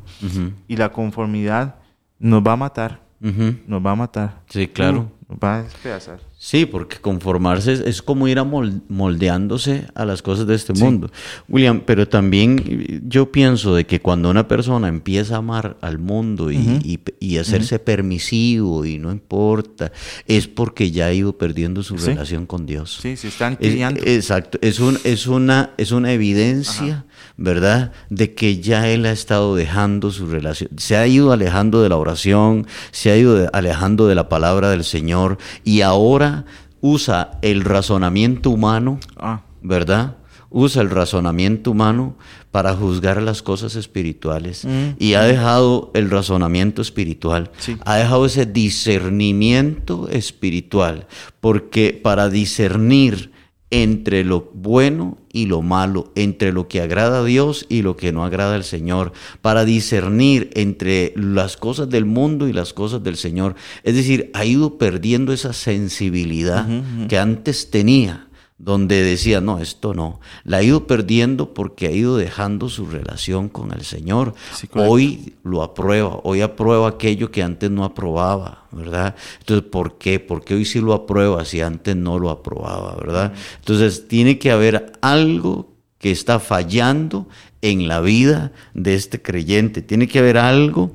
[0.68, 1.76] Y la conformidad
[2.18, 4.42] nos va a matar, nos va a matar.
[4.50, 5.10] Sí, claro.
[5.42, 6.18] Va a despedazar.
[6.38, 10.72] Sí, porque conformarse es, es como ir a mol- moldeándose a las cosas de este
[10.72, 11.10] mundo.
[11.48, 16.50] William, pero también yo pienso de que cuando una persona empieza a amar al mundo
[16.50, 19.92] y, y- y hacerse permisivo y no importa,
[20.26, 22.06] es porque ya ha ido perdiendo su Sí.
[22.06, 22.98] relación con Dios.
[23.02, 23.74] Sí, se están Es-
[24.06, 27.04] exacto, es, un, es, una, es una evidencia,
[27.42, 31.88] ¿verdad?, de que ya él ha estado dejando su relación, se ha ido alejando de
[31.88, 36.44] la oración, se ha ido alejando de la palabra del Señor y ahora
[36.82, 40.16] usa el razonamiento humano, Ah, ¿verdad?
[40.50, 42.16] Usa el razonamiento humano
[42.50, 44.96] para juzgar las cosas espirituales Mm.
[44.98, 47.76] y ha dejado el razonamiento espiritual, Sí.
[47.86, 51.06] ha dejado ese discernimiento espiritual,
[51.40, 53.29] porque para discernir
[53.70, 58.12] entre lo bueno y lo malo, entre lo que agrada a Dios y lo que
[58.12, 59.12] no agrada al Señor,
[59.42, 63.54] para discernir entre las cosas del mundo y las cosas del Señor.
[63.84, 66.66] Es decir, ha ido perdiendo esa sensibilidad
[67.08, 68.29] que antes tenía
[68.62, 70.20] donde decía, no, esto no.
[70.44, 74.34] La ha ido perdiendo porque ha ido dejando su relación con el Señor.
[74.52, 79.16] Sí, hoy lo aprueba, hoy aprueba aquello que antes no aprobaba, ¿verdad?
[79.38, 80.20] Entonces, ¿por qué?
[80.20, 83.32] Porque hoy sí lo aprueba si antes no lo aprobaba, ¿verdad?
[83.60, 87.28] Entonces, tiene que haber algo que está fallando
[87.62, 89.80] en la vida de este creyente.
[89.80, 90.92] Tiene que haber algo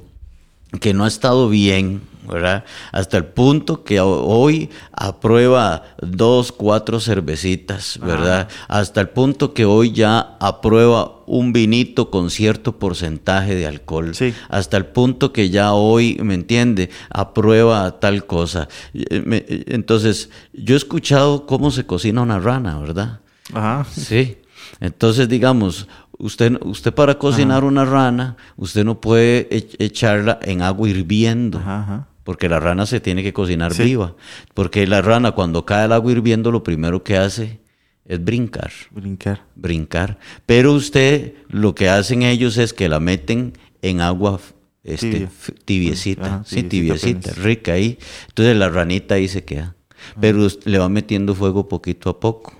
[0.79, 2.63] que no ha estado bien, ¿verdad?
[2.91, 8.47] Hasta el punto que ho- hoy aprueba dos, cuatro cervecitas, ¿verdad?
[8.67, 14.13] Hasta el punto que hoy ya aprueba un vinito con cierto porcentaje de alcohol.
[14.15, 14.33] Sí.
[14.49, 16.89] Hasta el punto que ya hoy, ¿me entiende?
[17.09, 18.67] Aprueba tal cosa.
[18.93, 23.19] Eh, eh, Entonces, yo he escuchado cómo se cocina una rana, ¿verdad?
[23.53, 23.85] ajá.
[23.91, 24.37] Sí.
[24.79, 30.89] Entonces, digamos, usted, usted para cocinar una rana, usted no puede ech- echarla en agua
[30.89, 31.59] hirviendo.
[31.59, 32.07] Ajá, ajá.
[32.25, 33.83] Porque la rana se tiene que cocinar Sí.
[33.83, 34.15] viva.
[34.53, 37.59] Porque la rana cuando cae el agua hirviendo lo primero que hace
[38.03, 38.71] es brincar.
[38.91, 39.43] Brincar.
[39.55, 40.19] Brincar.
[40.45, 44.39] Pero usted lo que hacen ellos es que la meten en agua
[44.83, 45.29] este, Tibia.
[45.65, 46.25] tibiecita.
[46.25, 47.97] Ajá, sí, tibiecita rica ahí.
[48.27, 49.75] Entonces la ranita ahí se queda.
[50.19, 52.53] Pero us- le va metiendo fuego poquito a poco.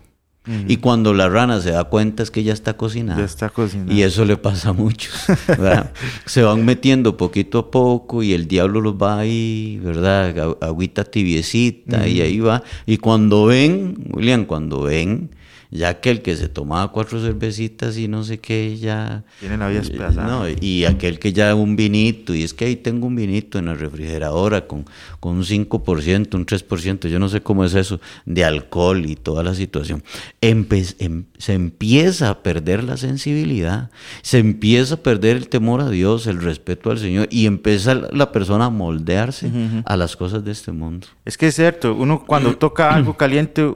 [0.68, 3.20] Y cuando la rana se da cuenta es que ya está cocinada.
[3.20, 3.94] Ya está cocinada.
[3.94, 5.14] Y eso le pasa a muchos,
[5.48, 5.92] ¿verdad?
[6.26, 10.58] se van metiendo poquito a poco y el diablo los va ahí, ¿verdad?
[10.62, 12.64] Agüita tibiecita y ahí va.
[12.86, 15.32] Y cuando ven, William, cuando ven,
[15.72, 19.24] ya que el que se tomaba cuatro cervecitas y no sé qué, ya...
[19.40, 20.28] Tiene la vida despedazada.
[20.28, 23.66] No, y aquel que ya un vinito, y es que ahí tengo un vinito en
[23.66, 24.86] la refrigeradora con,
[25.20, 29.44] con un 5%, un 3%, yo no sé cómo es eso, de alcohol y toda
[29.44, 30.04] la situación.
[30.42, 33.90] Empe- em- se empieza a perder la sensibilidad,
[34.22, 38.32] se empieza a perder el temor a Dios, el respeto al Señor, y empieza la-
[38.32, 39.50] persona a moldearse
[39.86, 41.08] a las cosas de este mundo.
[41.26, 43.72] Es que es cierto, uno cuando toca algo caliente,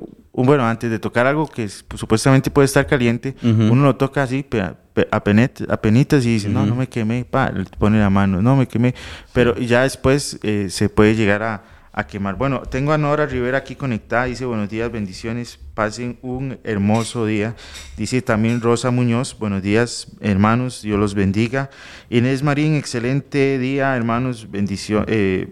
[0.46, 3.36] bueno, antes de tocar algo que es- pues, supuestamente puede estar caliente,
[3.72, 7.52] uno lo toca así, pe- pe- apenet- apenitas y dice, no, no me quemé, pa,
[7.52, 8.94] le pone la mano, no me quemé,
[9.34, 12.36] pero ya después eh, se puede llegar a, a quemar.
[12.36, 17.56] Bueno, tengo a Nora Rivera aquí conectada, dice, buenos días, bendiciones, pasen un hermoso día.
[17.98, 21.70] Dice también Rosa Muñoz, buenos días, hermanos, Dios los bendiga.
[22.10, 25.48] Inés Marín, excelente día, hermanos, bendición, eh,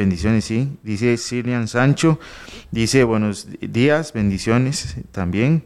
[0.00, 0.78] Bendiciones, sí.
[0.82, 2.18] Dice Silian Sancho.
[2.70, 5.62] Dice buenos días, bendiciones también.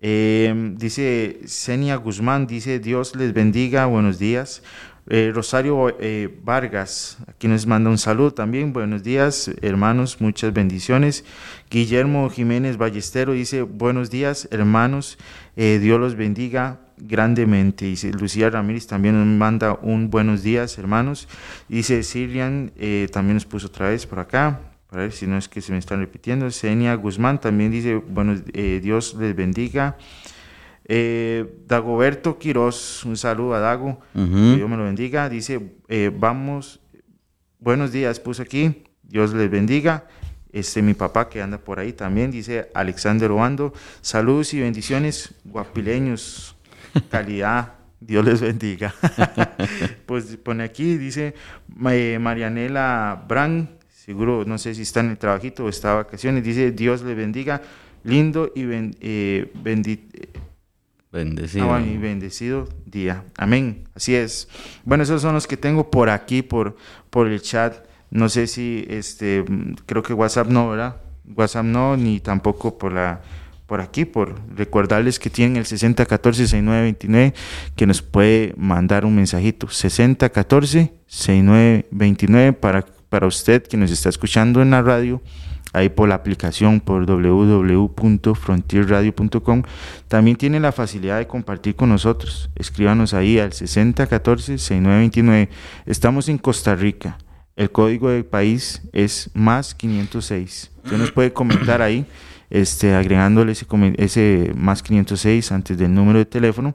[0.00, 4.62] Eh, dice Senia Guzmán, dice Dios les bendiga, buenos días.
[5.10, 8.72] Eh, Rosario eh, Vargas, aquí nos manda un saludo también.
[8.72, 11.26] Buenos días, hermanos, muchas bendiciones.
[11.70, 15.18] Guillermo Jiménez Ballestero dice, buenos días, hermanos,
[15.54, 17.84] Dios los bendiga grandemente.
[17.84, 21.28] Dice Lucía Ramírez también nos manda un buenos días, hermanos.
[21.68, 22.72] Dice Sirian,
[23.12, 24.60] también nos puso otra vez por acá.
[24.88, 26.50] Para ver si no es que se me están repitiendo.
[26.50, 29.96] Senia Guzmán también dice, buenos, Dios les bendiga.
[30.88, 34.20] Eh, Dagoberto Quiroz, un saludo a Dago, que
[34.56, 35.28] Dios me lo bendiga.
[35.28, 36.80] Dice, eh, vamos,
[37.58, 40.06] buenos días, puse aquí, Dios les bendiga.
[40.52, 46.55] Este, mi papá que anda por ahí también, dice Alexander Oando, saludos y bendiciones, guapileños,
[47.10, 48.94] calidad, Dios les bendiga.
[50.06, 51.34] pues pone aquí, dice
[51.90, 56.44] eh, Marianela Brand, seguro, no sé si está en el trabajito o está de vacaciones,
[56.44, 57.62] dice Dios les bendiga,
[58.04, 58.64] lindo y
[59.00, 60.18] eh, bendito
[61.16, 61.72] Bendecido.
[61.72, 63.24] Ah, y bendecido día.
[63.38, 63.84] Amén.
[63.94, 64.48] Así es.
[64.84, 66.76] Bueno, esos son los que tengo por aquí, por,
[67.08, 67.86] por el chat.
[68.10, 69.44] No sé si, este,
[69.86, 70.96] creo que WhatsApp no, ¿verdad?
[71.34, 73.22] WhatsApp no, ni tampoco por la
[73.66, 77.34] por aquí, por recordarles que tienen el 6014-6929,
[77.74, 79.66] que nos puede mandar un mensajito.
[79.66, 85.20] 6014-6929 para, para usted que nos está escuchando en la radio
[85.76, 89.62] ahí por la aplicación por www.frontierradio.com.
[90.08, 92.48] También tiene la facilidad de compartir con nosotros.
[92.54, 95.50] Escríbanos ahí al 6014-6929.
[95.84, 97.18] Estamos en Costa Rica.
[97.56, 100.70] El código del país es más 506.
[100.84, 102.06] Usted nos puede comentar ahí,
[102.50, 103.66] este, agregándole ese,
[103.96, 106.74] ese más 506 antes del número de teléfono.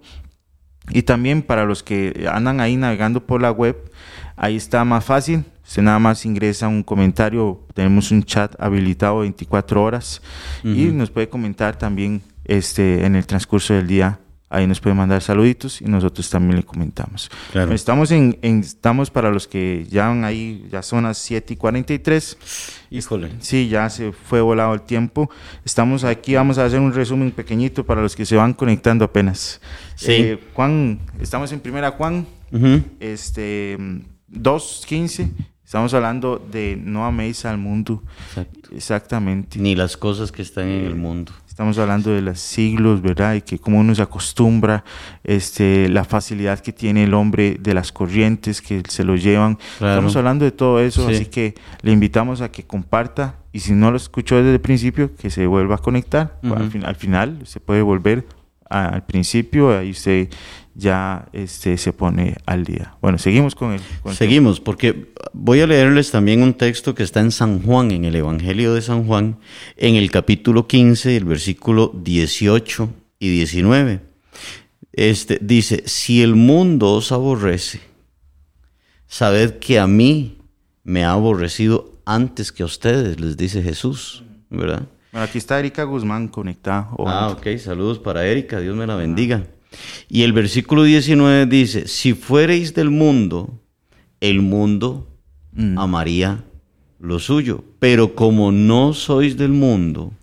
[0.90, 3.92] Y también para los que andan ahí navegando por la web,
[4.36, 9.82] ahí está más fácil Usted nada más ingresa un comentario, tenemos un chat habilitado 24
[9.82, 10.22] horas
[10.66, 14.20] y nos puede comentar también este, en el transcurso del día.
[14.54, 17.32] Ahí nos puede mandar saluditos y nosotros también le comentamos.
[17.72, 22.38] Estamos, en, estamos para los que ya van ahí, ya son las 7 y 43.
[22.90, 23.32] Híjole.
[23.40, 25.30] Sí, ya se fue volado el tiempo.
[25.64, 29.62] Estamos aquí, vamos a hacer un resumen pequeñito para los que se van conectando apenas.
[29.96, 30.12] Sí.
[30.12, 32.28] Eh, Juan, estamos en primera Juan,
[33.00, 33.78] este,
[34.30, 35.30] 2.15
[35.72, 38.04] Estamos hablando de no améis al mundo.
[38.76, 39.58] Exactamente.
[39.58, 41.32] Ni las cosas que están en el mundo.
[41.52, 43.34] Estamos hablando de los siglos, ¿verdad?
[43.34, 44.86] Y que cómo uno se acostumbra,
[45.22, 49.60] este, la facilidad que tiene el hombre de las corrientes que se lo llevan.
[49.74, 53.92] Estamos hablando de todo eso, así que le invitamos a que comparta y si no
[53.92, 56.40] lo escuchó desde el principio, que se vuelva a conectar.
[56.42, 58.26] al, al, final se puede volver
[58.70, 60.30] al principio, ahí usted
[60.74, 62.96] ya este, se pone al día.
[63.02, 63.82] Bueno, seguimos con él.
[64.14, 68.16] Seguimos, porque voy a leerles también un texto que está en San Juan, en el
[68.16, 69.38] Evangelio de San Juan,
[69.78, 74.02] en el capítulo 15, el versículo 18 y 19.
[74.94, 77.82] Este, dice, si el mundo os aborrece,
[79.08, 80.38] sabed que a mí
[80.84, 84.88] me ha aborrecido antes que a ustedes, les dice Jesús, ¿verdad?
[85.12, 86.90] Bueno, aquí está Erika Guzmán conectada.
[87.06, 89.44] Ah, ok, saludos para Erika, Dios me la bendiga.
[90.10, 93.60] Y el versículo 19 dice, si fuereis del mundo,
[94.20, 95.08] el mundo
[95.54, 95.78] mm.
[95.78, 96.44] amaría
[97.00, 100.14] lo suyo, pero como no sois del mundo,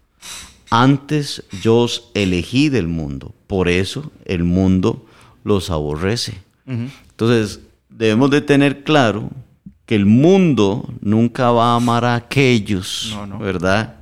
[0.70, 5.06] antes yo os elegí del mundo, por eso el mundo
[5.44, 6.40] los aborrece.
[6.66, 9.30] Entonces, debemos de tener claro
[9.86, 13.96] que el mundo nunca va a amar a aquellos, ¿verdad?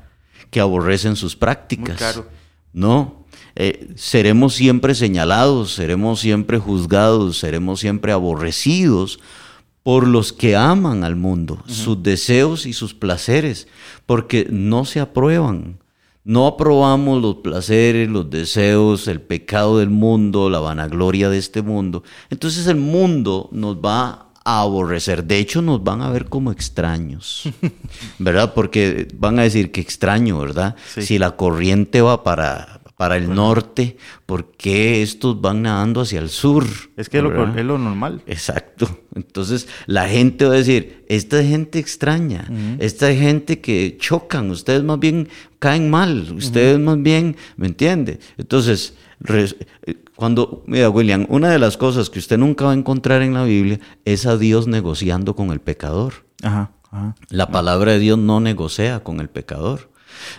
[0.50, 2.20] Que aborrecen sus prácticas.
[2.72, 3.15] No,
[3.56, 9.18] eh, seremos siempre señalados, seremos siempre juzgados, seremos siempre aborrecidos
[9.82, 13.66] por los que aman al mundo, sus deseos y sus placeres,
[14.04, 15.78] porque no se aprueban.
[16.22, 22.02] No aprobamos los placeres, los deseos, el pecado del mundo, la vanagloria de este mundo.
[22.30, 25.24] Entonces el mundo nos va a aborrecer.
[25.24, 27.44] De hecho, nos van a ver como extraños,
[28.18, 28.54] ¿verdad?
[28.54, 30.74] Porque van a decir que extraño, ¿verdad?
[30.98, 36.30] Si la corriente va para, para el norte, ¿por qué estos van nadando hacia el
[36.30, 36.64] sur?
[36.96, 38.22] Es que es lo, normal.
[38.26, 38.88] Exacto.
[39.14, 44.98] Entonces la gente va a decir, esta gente extraña, esta gente que chocan, ustedes más
[44.98, 45.28] bien
[45.58, 48.18] caen mal, ustedes más bien, ¿me entiende?
[48.38, 48.94] Entonces,
[50.14, 53.44] cuando, mira William, una de las cosas que usted nunca va a encontrar en la
[53.44, 56.24] Biblia es a Dios negociando con el pecador.
[56.42, 56.72] Ajá,
[57.28, 59.90] La palabra de Dios no negocia con el pecador.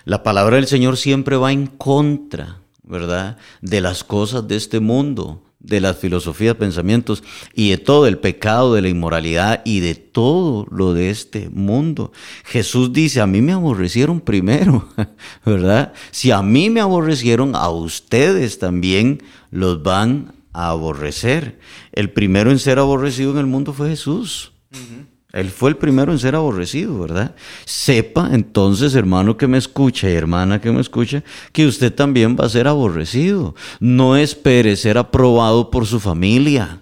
[0.06, 3.38] La palabra del Señor siempre va en contra, ¿verdad?
[3.62, 8.74] De las cosas de este mundo, de las filosofías, pensamientos y de todo el pecado,
[8.74, 12.12] de la inmoralidad y de todo lo de este mundo.
[12.46, 14.88] Jesús dice, a mí me aborrecieron primero,
[15.46, 15.94] ¿verdad?
[16.12, 21.60] Si a mí me aborrecieron, a ustedes también los van a aborrecer.
[21.92, 24.54] El primero en ser aborrecido en el mundo fue Jesús.
[25.34, 27.36] Él fue el primero en ser aborrecido, ¿verdad?
[27.66, 32.46] Sepa entonces, hermano que me escucha y hermana que me escucha, que usted también va
[32.46, 33.54] a ser aborrecido.
[33.80, 36.82] No espere ser aprobado por su familia.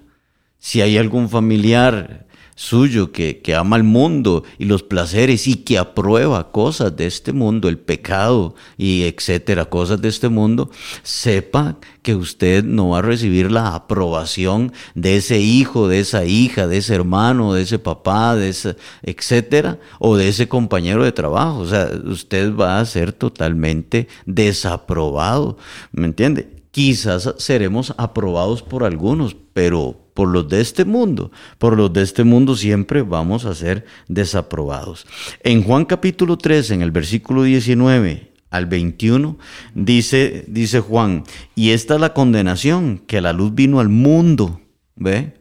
[0.59, 5.77] Si hay algún familiar suyo que, que, ama el mundo y los placeres y que
[5.77, 10.71] aprueba cosas de este mundo, el pecado y etcétera, cosas de este mundo,
[11.03, 16.67] sepa que usted no va a recibir la aprobación de ese hijo, de esa hija,
[16.67, 21.59] de ese hermano, de ese papá, de ese etcétera, o de ese compañero de trabajo.
[21.59, 25.57] O sea, usted va a ser totalmente desaprobado.
[25.91, 26.63] ¿Me entiende?
[26.71, 32.23] Quizás seremos aprobados por algunos, pero por los de este mundo, por los de este
[32.23, 35.05] mundo siempre vamos a ser desaprobados.
[35.43, 39.37] En Juan capítulo 3, en el versículo 19 al 21,
[39.75, 44.61] dice, dice Juan, y esta es la condenación, que la luz vino al mundo,
[44.95, 45.33] ¿ve?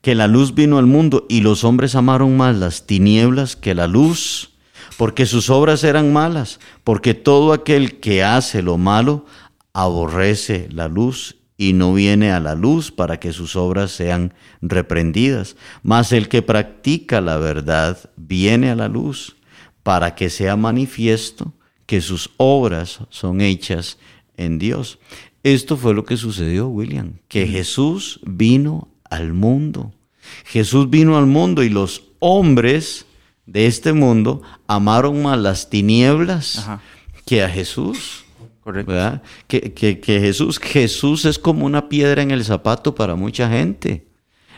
[0.00, 3.86] Que la luz vino al mundo y los hombres amaron más las tinieblas que la
[3.86, 4.54] luz,
[4.96, 9.24] porque sus obras eran malas, porque todo aquel que hace lo malo
[9.72, 14.32] aborrece la luz y no viene a la luz para que sus obras sean
[14.62, 15.56] reprendidas.
[15.82, 19.36] Mas el que practica la verdad viene a la luz
[19.82, 21.52] para que sea manifiesto
[21.84, 23.98] que sus obras son hechas
[24.38, 25.00] en Dios.
[25.42, 29.92] Esto fue lo que sucedió, William, que Jesús vino al mundo.
[30.46, 33.04] Jesús vino al mundo y los hombres
[33.44, 36.66] de este mundo amaron más las tinieblas
[37.26, 38.24] que a Jesús.
[38.64, 39.22] ¿Verdad?
[39.46, 44.06] Que, que, Jesús, Jesús es como una piedra en el zapato para mucha gente.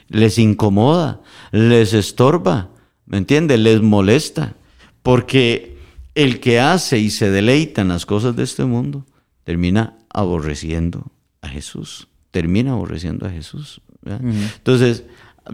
[0.09, 1.21] Les incomoda,
[1.53, 2.71] les estorba,
[3.07, 3.59] ¿me entiendes?
[3.59, 4.55] Les molesta.
[5.03, 5.79] Porque
[6.15, 9.07] el que hace y se deleita en las cosas de este mundo
[9.45, 12.09] termina aborreciendo a Jesús.
[12.31, 13.81] Termina aborreciendo a Jesús.
[14.05, 15.05] Entonces,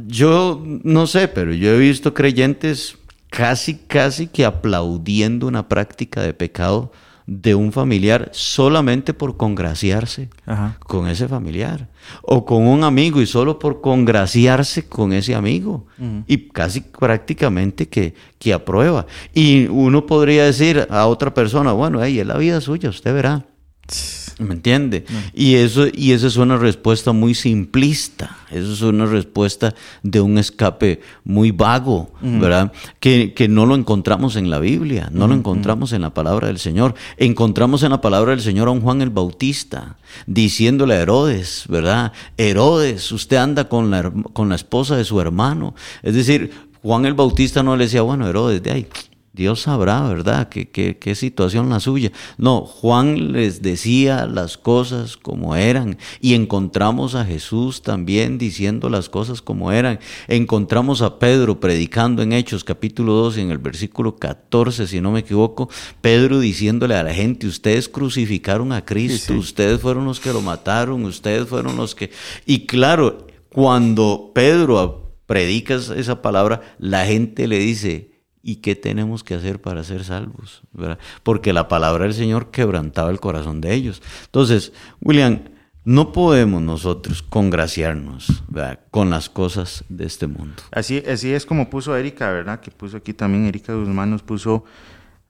[0.07, 2.99] yo no sé, pero yo he visto creyentes
[3.31, 6.93] casi, casi que aplaudiendo una práctica de pecado
[7.31, 10.31] de un familiar solamente por congraciarse
[10.87, 11.87] con ese familiar
[12.23, 15.85] o con un amigo y solo por congraciarse con ese amigo
[16.27, 19.05] y casi prácticamente que, que aprueba.
[19.35, 23.45] Y uno podría decir a otra persona, bueno, ahí es la vida suya, usted verá.
[24.39, 25.05] ¿Me entiende?
[25.35, 29.75] Y, eso, y esa es una respuesta muy simplista, eso es una respuesta
[30.05, 32.73] de un escape muy vago, ¿verdad?
[33.01, 36.95] Que, no lo encontramos en la Biblia, no lo encontramos en la palabra del Señor.
[37.17, 42.13] Encontramos en la palabra del Señor a un Juan el Bautista diciéndole a Herodes, ¿verdad?
[42.37, 45.75] Herodes, usted anda con la, con la esposa de su hermano.
[46.05, 48.87] Es decir, Juan el Bautista no le decía, bueno, Herodes, de ahí
[49.39, 50.49] Dios sabrá, ¿verdad?
[50.49, 52.11] ¿Qué, qué, situación la suya?
[52.39, 59.09] No, Juan les decía las cosas como eran y encontramos a Jesús también diciendo las
[59.09, 60.01] cosas como eran.
[60.27, 65.21] Encontramos a Pedro predicando en Hechos capítulo 2 en el versículo 14, si no me
[65.21, 65.71] equivoco,
[66.01, 71.05] Pedro diciéndole a la gente, ustedes crucificaron a Cristo, ustedes fueron los que lo mataron,
[71.05, 72.11] ustedes fueron los que...
[72.45, 79.35] Y claro, cuando Pedro predica esa palabra, la gente le dice, ¿Y qué tenemos que
[79.35, 80.63] hacer para ser salvos?
[81.23, 84.03] Porque la palabra del Señor quebrantaba el corazón de ellos.
[84.27, 85.41] Entonces, William,
[85.85, 88.43] no podemos nosotros congraciarnos
[88.91, 90.63] con las cosas de este mundo.
[90.71, 92.61] Así, así es como puso Erika, ¿verdad?
[92.61, 94.65] Que puso aquí también Erika Guzmán, nos puso,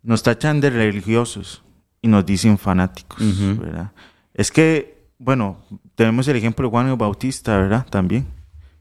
[0.03, 1.63] nos tachan de religiosos
[2.03, 3.19] y nos dicen fanáticos,
[3.59, 3.93] ¿verdad?
[4.35, 7.87] Es que, bueno, tenemos el ejemplo de Juan el Bautista, ¿verdad?
[7.89, 8.27] También.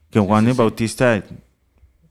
[0.10, 1.24] Que Juan el Bautista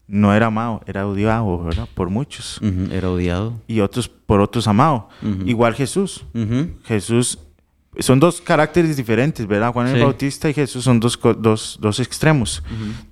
[0.09, 1.89] no era amado, era odiado, ¿verdad?
[1.95, 2.61] Por muchos.
[2.91, 3.55] era odiado.
[3.67, 5.09] Y otros por otros amado.
[5.45, 6.25] Igual Jesús.
[6.85, 7.39] Jesús,
[7.99, 9.73] son dos caracteres diferentes, ¿verdad?
[9.73, 12.63] Juan el Bautista y Jesús son dos, dos, dos extremos.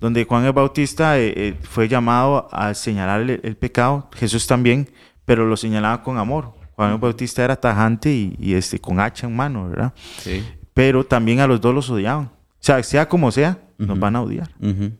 [0.00, 4.90] Donde Juan el Bautista eh, eh, fue llamado a señalar el, pecado, Jesús también,
[5.24, 6.52] pero lo señalaba con amor.
[6.76, 9.94] Juan el Bautista era tajante y, este, con hacha en mano, ¿verdad?
[10.18, 10.44] Sí.
[10.74, 12.24] Pero también a los dos los odiaban.
[12.26, 14.50] O sea, sea como sea, nos van a odiar.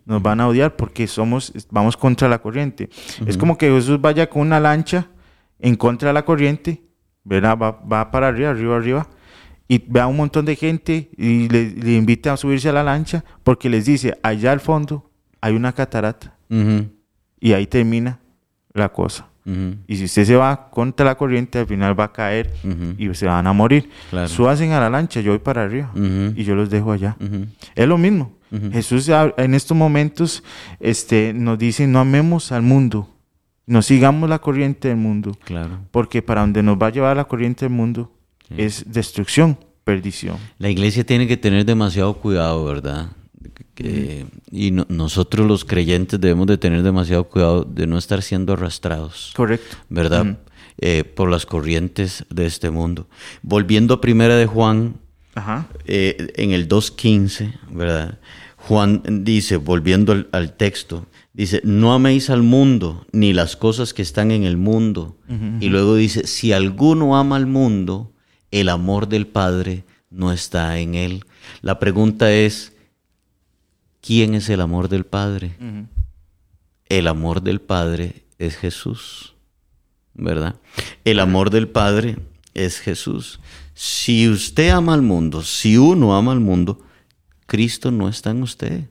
[0.05, 2.89] Nos van a odiar porque somos, vamos contra la corriente.
[3.27, 5.09] Es como que Jesús vaya con una lancha
[5.59, 6.83] en contra de la corriente,
[7.25, 7.57] ¿verdad?
[7.57, 9.09] Va, va para arriba, arriba, arriba,
[9.69, 13.25] y ve a un montón de gente y le, invita a subirse a la lancha
[13.43, 15.11] porque les dice, allá al fondo
[15.41, 16.37] hay una catarata.
[17.41, 18.21] Y ahí termina
[18.73, 19.29] la cosa.
[19.87, 22.53] Y si usted se va contra la corriente, al final va a caer
[22.99, 23.91] y se van a morir.
[24.11, 24.29] Claro.
[24.29, 27.17] Suasen a la lancha, yo voy para arriba y yo los dejo allá.
[27.75, 28.33] Es lo mismo.
[28.73, 30.43] Jesús en estos momentos
[30.81, 33.09] este, nos dice, no amemos al mundo,
[33.67, 35.37] no sigamos la corriente del mundo.
[35.45, 35.81] Claro.
[35.91, 38.13] Porque para donde nos va a llevar la corriente del mundo
[38.57, 39.59] es destrucción.
[39.85, 40.39] perdición.
[40.59, 43.11] La iglesia tiene que tener demasiado cuidado, ¿verdad?
[43.75, 48.55] Que- y no- nosotros los creyentes debemos de tener demasiado cuidado de no estar siendo
[48.55, 49.33] arrastrados.
[49.37, 49.77] Correcto.
[49.91, 50.39] ¿verdad?
[50.79, 53.09] Eh, por las corrientes de este mundo.
[53.43, 54.97] Volviendo a Primera de Juan,
[55.35, 55.69] Ajá.
[55.85, 58.19] eh, en el 2.15, ¿verdad?
[58.67, 64.01] Juan dice, volviendo al, al texto, dice, no améis al mundo ni las cosas que
[64.01, 65.19] están en el mundo.
[65.61, 68.13] Y luego dice, si alguno ama al mundo,
[68.51, 71.25] el amor del Padre no está en él.
[71.61, 72.73] La pregunta es,
[74.01, 75.57] ¿quién es el amor del Padre?
[76.89, 79.35] El amor del Padre es Jesús,
[80.15, 80.57] ¿verdad?
[81.05, 82.17] El amor del Padre
[82.55, 83.41] es Jesús.
[83.75, 86.81] Si usted ama al mundo, si uno ama al mundo,
[87.47, 88.89] Cristo no está en usted.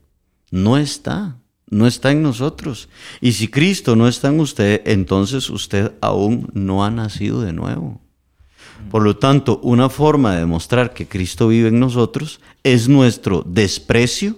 [0.51, 1.37] No está.
[1.69, 2.89] No está en nosotros.
[3.19, 7.99] Y si Cristo no está en usted, entonces usted aún no ha nacido de nuevo.
[8.91, 14.37] Por lo tanto, una forma de demostrar que Cristo vive en nosotros es nuestro desprecio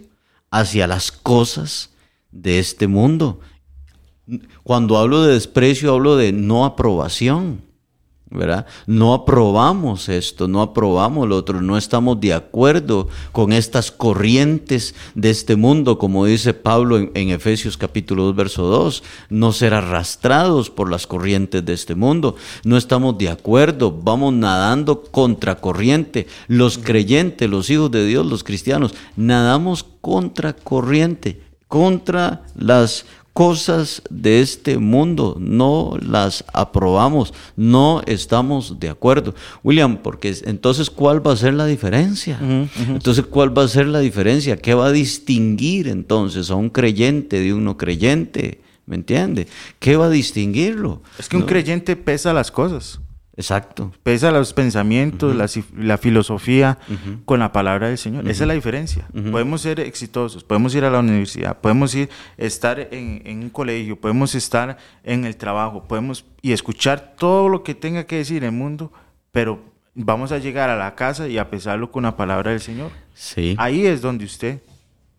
[0.49, 1.89] hacia las cosas
[2.31, 3.41] de este mundo.
[4.63, 7.64] Cuando hablo de desprecio, hablo de no aprobación.
[8.29, 8.65] ¿Verdad?
[8.87, 15.29] No aprobamos esto, no aprobamos lo otro, no estamos de acuerdo con estas corrientes de
[15.29, 20.89] este mundo, como dice Pablo en, Efesios capítulo 2, verso 2, no ser arrastrados por
[20.89, 27.49] las corrientes de este mundo, no estamos de acuerdo, vamos nadando contra corriente, los creyentes,
[27.49, 33.05] los hijos de Dios, los cristianos, nadamos contra corriente, contra las
[33.35, 39.35] cosas de este mundo, no las aprobamos, no estamos de acuerdo.
[39.61, 42.39] William, porque es- entonces, ¿cuál va a ser la diferencia?
[42.87, 44.55] Entonces, ¿cuál va a ser la diferencia?
[44.55, 48.61] ¿Qué va a distinguir entonces a un creyente de un no creyente?
[48.85, 49.47] ¿Me entiende?
[49.79, 51.01] ¿Qué va a distinguirlo?
[51.19, 53.01] Es que un creyente pesa las cosas.
[53.37, 53.91] Exacto.
[54.03, 55.35] Pesa los pensamientos,
[55.75, 56.77] la, filosofía
[57.25, 58.27] con la palabra del Señor.
[58.29, 59.07] Esa es la diferencia.
[59.31, 63.99] Podemos ser exitosos, podemos ir a la universidad, podemos ir estar en, en un colegio,
[63.99, 68.51] podemos estar en el trabajo, podemos y escuchar todo lo que tenga que decir el
[68.51, 68.91] mundo,
[69.31, 69.59] pero
[69.95, 72.91] vamos a llegar a la casa y a pesarlo con la palabra del Señor.
[73.13, 73.55] Sí.
[73.57, 74.61] Ahí es donde usted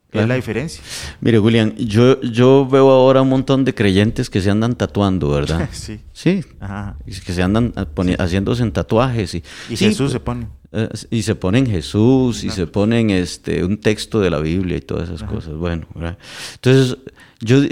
[0.07, 0.29] es Claro.
[0.29, 0.83] la diferencia.
[1.21, 5.69] Mire, William, yo, yo veo ahora un montón de creyentes que se andan tatuando, ¿verdad?
[5.73, 6.01] Sí.
[6.13, 6.97] Sí, Ajá.
[7.05, 10.47] que se andan a poni- haciéndose en tatuajes y, Y Sí, Jesús se pone.
[10.73, 14.81] eh, y se ponen Jesús y se ponen este un texto de la Biblia y
[14.81, 15.55] todas esas cosas.
[15.55, 16.19] Bueno, ¿verdad?
[16.55, 16.97] entonces
[17.41, 17.63] yo,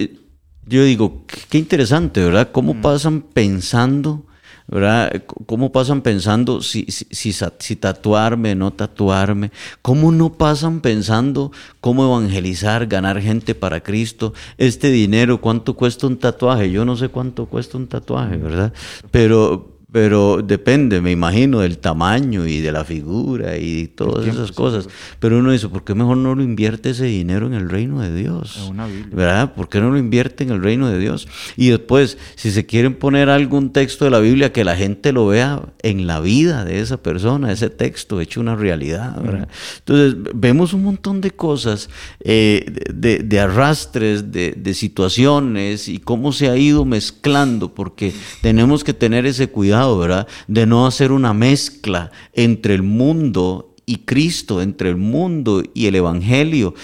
[0.67, 2.51] yo digo, qué qué interesante, ¿verdad?
[2.53, 4.27] ¿Cómo pasan pensando,
[4.67, 5.25] ¿verdad?
[5.47, 9.51] ¿Cómo pasan pensando si, si, si, si tatuarme, no tatuarme?
[9.83, 14.33] ¿Cómo no pasan pensando cómo evangelizar, ganar gente para Cristo?
[14.59, 16.71] Este dinero, ¿cuánto cuesta un tatuaje?
[16.71, 18.73] Yo no sé cuánto cuesta un tatuaje, ¿verdad?
[19.11, 19.74] Pero...
[19.95, 24.89] Pero depende, me imagino, del tamaño y de la figura y todas esas cosas.
[25.21, 28.13] Pero uno dice, ¿por qué mejor no lo invierte ese dinero en el reino de
[28.13, 28.57] Dios?
[28.69, 28.89] Una.
[29.13, 29.55] ¿Verdad?
[29.55, 31.29] ¿Por qué no lo invierte en el reino de Dios?
[31.57, 35.29] Y después, si se quieren poner algún texto de la Biblia, que la gente lo
[35.29, 39.49] vea en la vida de esa persona, ese texto hecho una realidad, ¿verdad?
[39.79, 41.89] Entonces, vemos un montón de cosas,
[42.19, 48.83] eh, de, de arrastres, de, de situaciones y cómo se ha ido mezclando, porque tenemos
[48.83, 50.27] que tener ese cuidado, ¿verdad?
[50.49, 55.95] De no hacer una mezcla entre el mundo y Cristo, entre el mundo y el
[55.95, 56.75] Evangelio,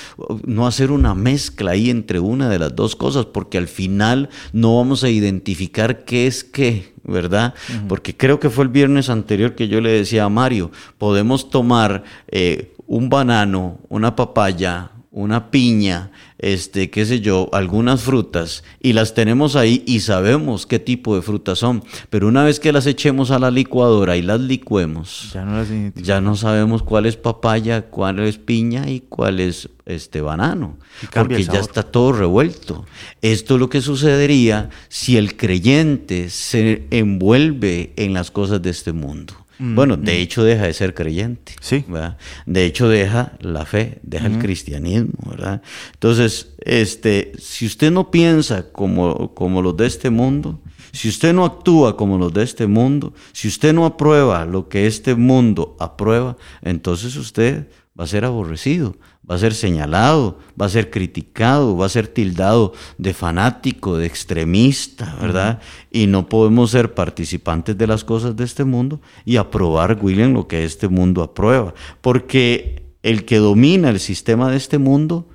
[0.44, 4.76] no hacer una mezcla ahí entre una de las dos cosas, porque al final no
[4.76, 7.54] vamos a identificar qué es qué, ¿verdad?
[7.88, 12.04] Porque creo que fue el viernes anterior que yo le decía a Mario, podemos tomar
[12.28, 19.12] eh, un banano, una papaya, una piña, este, qué sé yo, algunas frutas y las
[19.12, 23.32] tenemos ahí y sabemos qué tipo de frutas son, pero una vez que las echemos
[23.32, 27.82] a la licuadora y las licuemos, Ya no las ya no sabemos cuál es papaya,
[27.82, 30.78] cuál es piña y cuál es este banano,
[31.12, 32.86] porque ya está todo revuelto.
[33.20, 38.92] Esto es lo que sucedería si el creyente se envuelve en las cosas de este
[38.92, 39.34] mundo.
[39.60, 41.52] Bueno, de hecho deja de ser creyente.
[41.52, 41.84] Mm, Sí.
[41.86, 42.16] ¿verdad?
[42.46, 45.60] De hecho deja la fe, deja el cristianismo, ¿verdad?
[45.92, 50.60] Entonces, este, si usted no piensa como, como los de este mundo,
[50.92, 54.86] si usted no actúa como los de este mundo, si usted no aprueba lo que
[54.86, 58.96] este mundo aprueba, entonces usted va a ser aborrecido,
[59.30, 64.06] va a ser señalado, va a ser criticado, va a ser tildado de fanático, de
[64.06, 65.60] extremista, ¿verdad?
[65.92, 70.48] Y no podemos ser participantes de las cosas de este mundo y aprobar, William, lo
[70.48, 75.28] que este mundo aprueba, porque el que domina el sistema de este mundo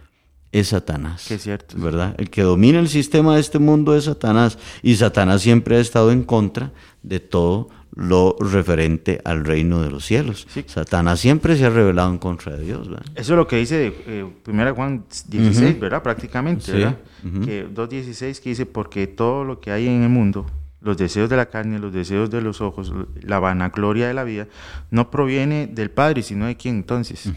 [0.51, 1.25] es Satanás.
[1.27, 1.77] Que es cierto.
[1.77, 2.15] ¿Verdad?
[2.17, 6.11] El que domina el sistema de este mundo es Satanás y Satanás siempre ha estado
[6.11, 10.47] en contra de todo lo referente al reino de los cielos.
[10.67, 12.89] Satanás siempre se ha revelado en contra de Dios.
[12.89, 13.05] ¿verdad?
[13.15, 16.03] Eso es lo que dice eh, 1 Juan 16, ¿verdad?
[16.03, 16.97] Prácticamente, ¿verdad?
[17.43, 20.45] Que 2.16 que dice, porque todo lo que hay en el mundo,
[20.81, 24.47] los deseos de la carne, los deseos de los ojos, la vanagloria de la vida,
[24.91, 27.31] no proviene del Padre, sino de quién entonces,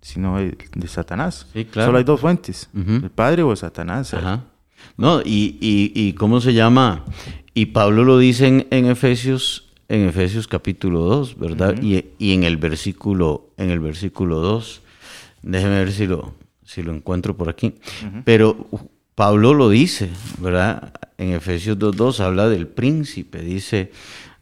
[0.00, 1.46] sino de, de Satanás.
[1.52, 1.88] Sí, claro.
[1.88, 4.12] Solo hay dos fuentes, el Padre o Satanás.
[4.14, 4.44] Ajá.
[4.96, 7.04] No, y, y, y ¿cómo se llama?
[7.54, 11.74] Y Pablo lo dice en, en Efesios, en Efesios capítulo 2, ¿verdad?
[11.82, 14.80] y, y en el versículo, en el versículo 2,
[15.42, 16.32] déjeme ver si lo,
[16.64, 17.74] si lo encuentro por aquí.
[18.24, 18.68] Pero
[19.14, 20.94] Pablo lo dice, ¿verdad?
[21.18, 23.92] En Efesios 2.2 habla del príncipe, dice,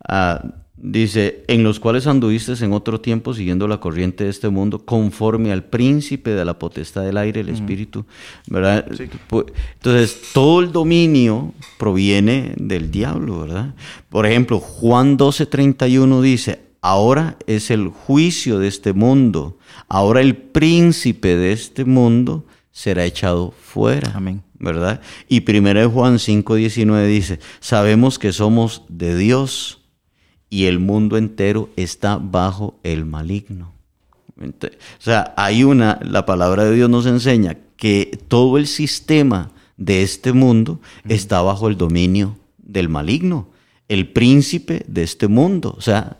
[0.08, 0.40] ah,
[0.82, 5.52] dice, en los cuales anduviste en otro tiempo siguiendo la corriente de este mundo, conforme
[5.52, 8.06] al príncipe de la potestad del aire, el espíritu,
[8.46, 8.86] ¿verdad?
[9.30, 13.74] Entonces, todo el dominio proviene del diablo, ¿verdad?
[14.08, 19.58] Por ejemplo, Juan 12.31 dice, ahora es el juicio de este mundo,
[19.88, 24.12] ahora el príncipe de este mundo será echado fuera.
[24.14, 24.42] Amén.
[24.60, 25.00] ¿verdad?
[25.26, 29.79] Y 1 Juan 5:19 dice, sabemos que somos de Dios
[30.50, 33.72] y el mundo entero está bajo el maligno.
[34.38, 40.02] O sea, hay una, la palabra de Dios nos enseña que todo el sistema de
[40.02, 43.48] este mundo está bajo el dominio del maligno,
[43.88, 46.18] el príncipe de este mundo, o sea,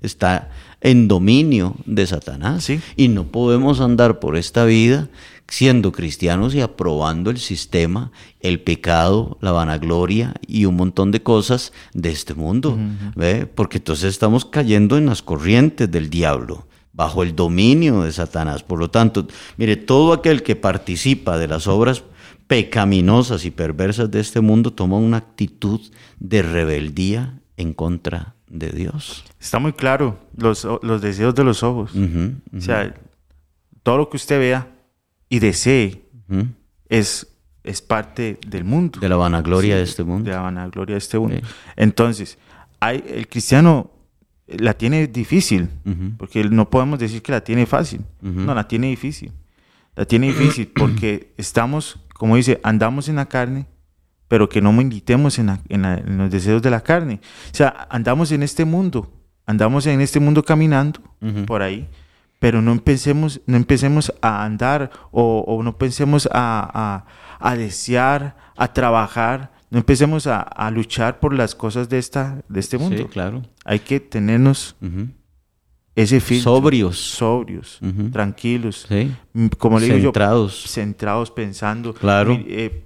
[0.00, 0.50] está
[0.80, 2.64] en dominio de Satanás.
[2.64, 2.80] Sí.
[2.96, 5.08] Y no podemos andar por esta vida
[5.48, 11.72] siendo cristianos y aprobando el sistema, el pecado, la vanagloria y un montón de cosas
[11.94, 12.78] de este mundo.
[13.16, 13.46] ¿ve?
[13.46, 18.62] Porque entonces estamos cayendo en las corrientes del diablo, bajo el dominio de Satanás.
[18.62, 19.26] Por lo tanto,
[19.56, 22.04] mire, todo aquel que participa de las obras
[22.46, 25.80] pecaminosas y perversas de este mundo toma una actitud
[26.18, 29.24] de rebeldía en contra de Dios.
[29.40, 31.92] Está muy claro, los, los deseos de los ojos.
[31.94, 32.94] O sea,
[33.82, 34.77] todo lo que usted vea
[35.28, 36.02] y desee
[36.88, 37.26] es,
[37.64, 38.98] es parte del mundo.
[39.00, 40.30] De la vanagloria Sí, de este mundo.
[40.30, 41.36] De la vanagloria de este mundo.
[41.36, 41.42] Sí.
[41.76, 42.38] Entonces,
[42.80, 43.90] hay, el cristiano
[44.46, 45.68] la tiene difícil,
[46.16, 48.00] porque no podemos decir que la tiene fácil.
[48.22, 49.32] No, la tiene difícil.
[49.96, 53.66] La tiene difícil porque estamos, como dice, andamos en la carne,
[54.28, 57.20] pero que no militemos en, la- en la- en los deseos de la carne.
[57.52, 59.12] O sea, andamos en este mundo,
[59.46, 61.00] andamos en este mundo caminando
[61.46, 61.86] por ahí,
[62.38, 67.04] pero no empecemos, no empecemos a andar o, o no pensemos a, a-
[67.40, 72.60] a desear, a trabajar, no empecemos a, a luchar por las cosas de, esta, de
[72.60, 72.96] este mundo.
[72.96, 73.42] Sí, claro.
[73.64, 75.08] Hay que tenernos Ujú.
[75.94, 76.54] ese filtro.
[76.54, 76.96] Sobrios.
[76.98, 78.10] Sobrios, Ujú.
[78.10, 78.86] tranquilos.
[78.88, 79.12] Sí.
[79.34, 80.62] Mm, Como le digo Centrados.
[80.64, 81.92] yo, centrados, pensando.
[81.94, 82.30] Claro.
[82.30, 82.82] mi- eh,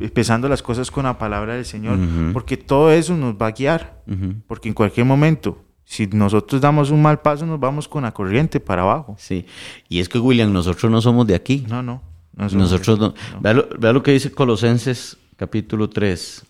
[0.00, 1.98] eh, pensando las cosas con la palabra del Señor.
[1.98, 2.32] Ujú.
[2.32, 4.02] Porque todo eso nos va a guiar.
[4.46, 5.62] Porque en cualquier momento,
[5.94, 9.14] si nosotros damos un mal paso, nos vamos con la corriente para abajo.
[9.16, 9.46] Sí.
[9.88, 11.64] Y es que, William, nosotros no somos de aquí.
[11.68, 12.02] No, no.
[12.34, 13.14] no Nosotros no.
[13.40, 16.44] Vea, lo, vea lo que dice Colosenses capítulo 3.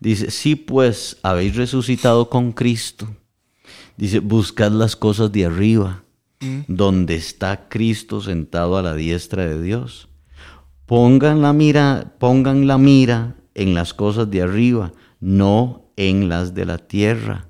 [0.00, 3.08] Dice, si pues habéis resucitado con Cristo,
[3.96, 6.04] dice, buscad las cosas de arriba,
[6.68, 10.08] donde está Cristo sentado a la diestra de Dios.
[10.84, 16.66] Pongan la mira, pongan la mira en las cosas de arriba, no en las de
[16.66, 17.49] la tierra.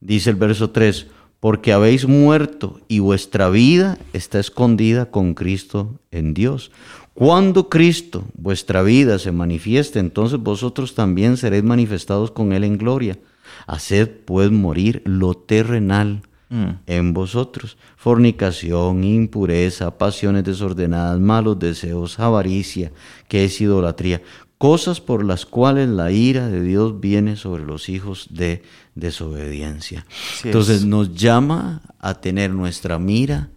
[0.00, 1.06] Dice el verso 3,
[1.40, 6.70] porque habéis muerto y vuestra vida está escondida con Cristo en Dios.
[7.14, 13.18] Cuando Cristo, vuestra vida, se manifieste, entonces vosotros también seréis manifestados con Él en gloria.
[13.66, 17.76] Haced pues morir lo terrenal en vosotros.
[17.96, 22.92] Fornicación, impureza, pasiones desordenadas, malos deseos, avaricia,
[23.28, 24.22] que es idolatría.
[24.58, 28.62] Cosas por las cuales la ira de Dios viene sobre los hijos de
[28.96, 30.04] desobediencia.
[30.08, 30.84] Así Entonces es.
[30.84, 33.50] nos llama a tener nuestra mira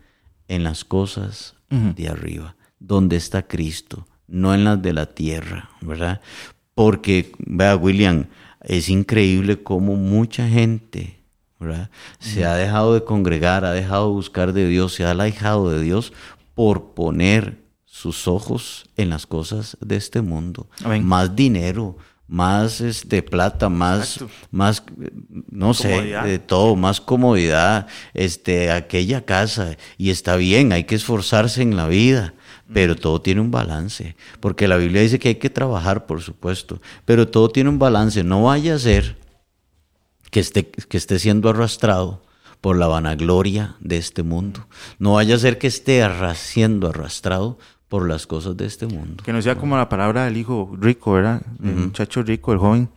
[0.48, 6.20] en las cosas de arriba, donde está Cristo, no en las de la tierra, ¿verdad?
[6.74, 8.26] Porque, vea, William,
[8.62, 11.20] es increíble cómo mucha gente,
[11.60, 11.92] ¿verdad?
[12.18, 15.82] Se ha dejado de congregar, ha dejado de buscar de Dios, se ha alejado de
[15.82, 16.12] Dios
[16.56, 20.70] por poner sus ojos en las cosas de este mundo.
[20.84, 21.06] Amén.
[21.06, 21.98] Más dinero,
[22.30, 24.34] más este plata, más, Exacto.
[24.52, 24.84] más
[25.50, 31.64] no sé, de todo, más comodidad, este, aquella casa, y está bien, hay que esforzarse
[31.64, 32.36] en la vida,
[32.72, 36.82] pero todo tiene un balance, porque la Biblia dice que hay que trabajar, por supuesto,
[37.04, 39.18] pero todo tiene un balance, no vaya a ser
[40.30, 42.22] que esté, que esté siendo arrastrado
[42.62, 44.68] por la vanagloria de este mundo,
[45.00, 47.58] no vaya a ser que esté siendo arrastrado
[47.90, 49.24] por las cosas de este mundo.
[49.24, 51.42] Que no sea como la palabra del hijo rico, ¿verdad?
[51.64, 52.90] El muchacho rico, el joven,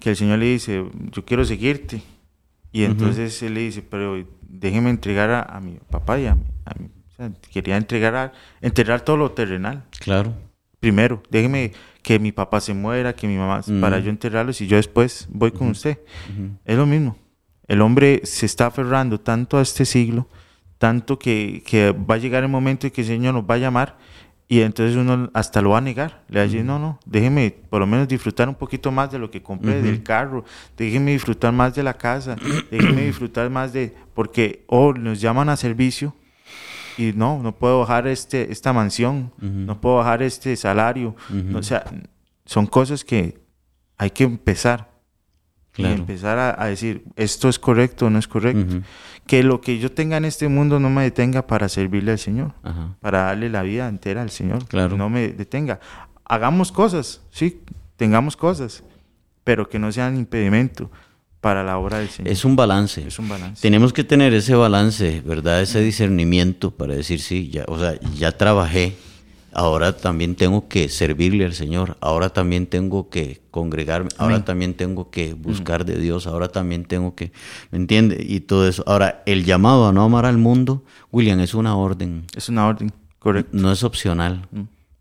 [0.00, 2.02] que el Señor le dice, yo quiero seguirte,
[2.72, 6.42] Y entonces él le dice, pero déjeme entregar a, a mi papá y a mi...
[6.64, 8.32] a mi- o sea, quería entregar a,
[8.62, 9.84] enterrar todo lo terrenal.
[10.00, 10.32] Claro.
[10.80, 11.72] Primero, déjeme
[12.02, 15.52] que mi papá se muera, que mi mamá, para yo enterrarlos y yo después voy
[15.52, 15.98] con usted.
[16.64, 17.16] Es lo mismo.
[17.68, 20.26] El hombre se está aferrando tanto a este siglo,
[20.78, 23.58] tanto que, que va a llegar el momento en que el Señor nos va a
[23.58, 23.98] llamar
[24.52, 26.24] y entonces uno hasta lo va a negar.
[26.28, 29.18] Le va a decir, no, no, déjeme por lo menos disfrutar un poquito más de
[29.18, 30.44] lo que compré, del carro,
[30.76, 32.36] déjeme disfrutar más de la casa,
[32.70, 33.94] déjeme disfrutar más de...
[34.12, 36.14] Porque, oh, nos llaman a servicio
[36.98, 41.16] y no, no puedo bajar este, esta mansión, no puedo bajar este salario.
[41.30, 41.84] No, o sea,
[42.44, 43.40] son cosas que
[43.96, 44.91] hay que empezar.
[45.72, 45.94] Claro.
[45.96, 48.82] Y empezar a, a decir, esto es correcto o no es correcto.
[49.26, 52.52] Que lo que yo tenga en este mundo no me detenga para servirle al Señor,
[52.62, 52.96] Ajá.
[53.00, 54.66] para darle la vida entera al Señor.
[54.66, 54.96] Claro.
[54.96, 55.80] No me detenga.
[56.24, 57.60] Hagamos cosas, sí,
[57.96, 58.82] tengamos cosas,
[59.44, 60.90] pero que no sean impedimento
[61.40, 62.32] para la obra del Señor.
[62.32, 63.06] Es un balance.
[63.06, 63.62] Es un balance.
[63.62, 65.60] Tenemos que tener ese balance, ¿verdad?
[65.62, 68.94] Ese discernimiento para decir, sí, ya, o sea, ya trabajé,
[69.52, 75.10] ahora también tengo que servirle al Señor, ahora también tengo que congregarme, ahora también tengo
[75.10, 77.32] que buscar de Dios, ahora también tengo que,
[77.70, 78.24] ¿me entiende?
[78.26, 78.82] Y todo eso.
[78.86, 82.92] Ahora, el llamado a no amar al mundo, William, es una orden, Es una orden,
[83.18, 83.50] correcto.
[83.52, 84.48] no es opcional.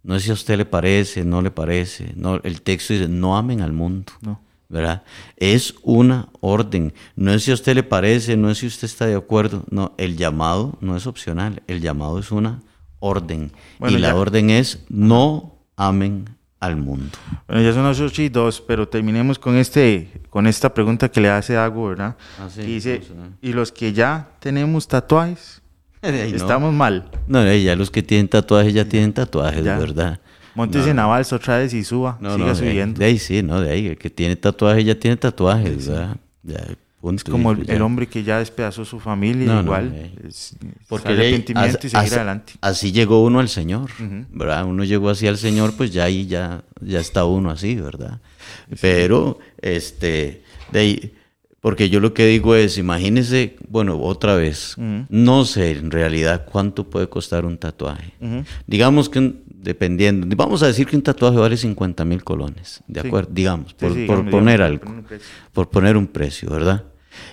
[0.03, 2.13] No es si a usted le parece, no le parece.
[2.15, 4.13] No, el texto dice, no amen al mundo.
[4.21, 4.39] No.
[4.71, 5.03] ¿verdad?
[5.35, 6.93] Es una orden.
[7.15, 9.65] No es si a usted le parece, no es si usted está de acuerdo.
[9.69, 11.61] No, el llamado no es opcional.
[11.67, 12.61] El llamado es una
[13.01, 13.51] orden.
[13.79, 16.29] Bueno, y la orden es no amen
[16.61, 17.09] al mundo.
[17.47, 21.19] Bueno, ya son las 8 y 2, pero terminemos con, este, con esta pregunta que
[21.19, 22.15] le hace Agu, ¿verdad?
[22.39, 23.01] Ah, sí, Y dice.
[23.41, 25.57] ¿y los que ya tenemos tatuajes?
[26.03, 26.07] No.
[26.09, 27.11] Estamos mal.
[27.27, 29.77] No, ya los que tienen tatuajes ya tienen tatuajes, Ya.
[29.77, 30.19] ¿verdad?
[30.55, 32.99] Montes en Navals otra vez y suba, No, siga no, de subiendo.
[32.99, 33.87] de ahí sí, no, de ahí.
[33.87, 36.17] El que tiene tatuajes ya tiene tatuajes, ¿verdad?
[36.43, 36.57] Ya,
[37.01, 37.31] punto.
[37.31, 39.91] Como el, hombre que ya despedazó su familia, No, no, igual.
[39.93, 40.11] eh.
[40.27, 40.55] es-
[40.87, 42.53] Porque es arrepentimiento y seguir adelante.
[42.61, 43.89] Así llegó uno al Señor,
[44.31, 44.65] ¿verdad?
[44.65, 48.19] Uno llegó así al Señor, pues ya ahí ya, ya está uno así, ¿verdad?
[48.79, 51.13] Pero, este, de
[51.59, 54.75] porque yo lo que digo es, imagínese, bueno, otra vez,
[55.09, 58.13] no sé en realidad cuánto puede costar un tatuaje.
[58.65, 63.07] Digamos que, dependiendo, vamos a decir que un tatuaje vale 50 mil colones, ¿de Sí.
[63.07, 63.29] acuerdo?
[63.31, 65.17] Digamos, Sí, por, sí, por digamos, poner digamos, algo,
[65.53, 66.83] por poner un precio, ¿verdad?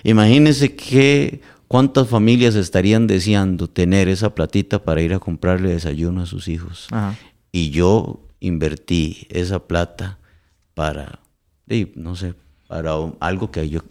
[0.03, 6.25] Imagínese que cuántas familias estarían deseando tener esa platita para ir a comprarle desayuno a
[6.25, 6.87] sus hijos.
[6.91, 7.15] Ajá.
[7.51, 10.19] Y yo invertí esa plata
[10.73, 11.19] para,
[11.95, 12.35] no sé,
[12.67, 13.81] para algo que yo,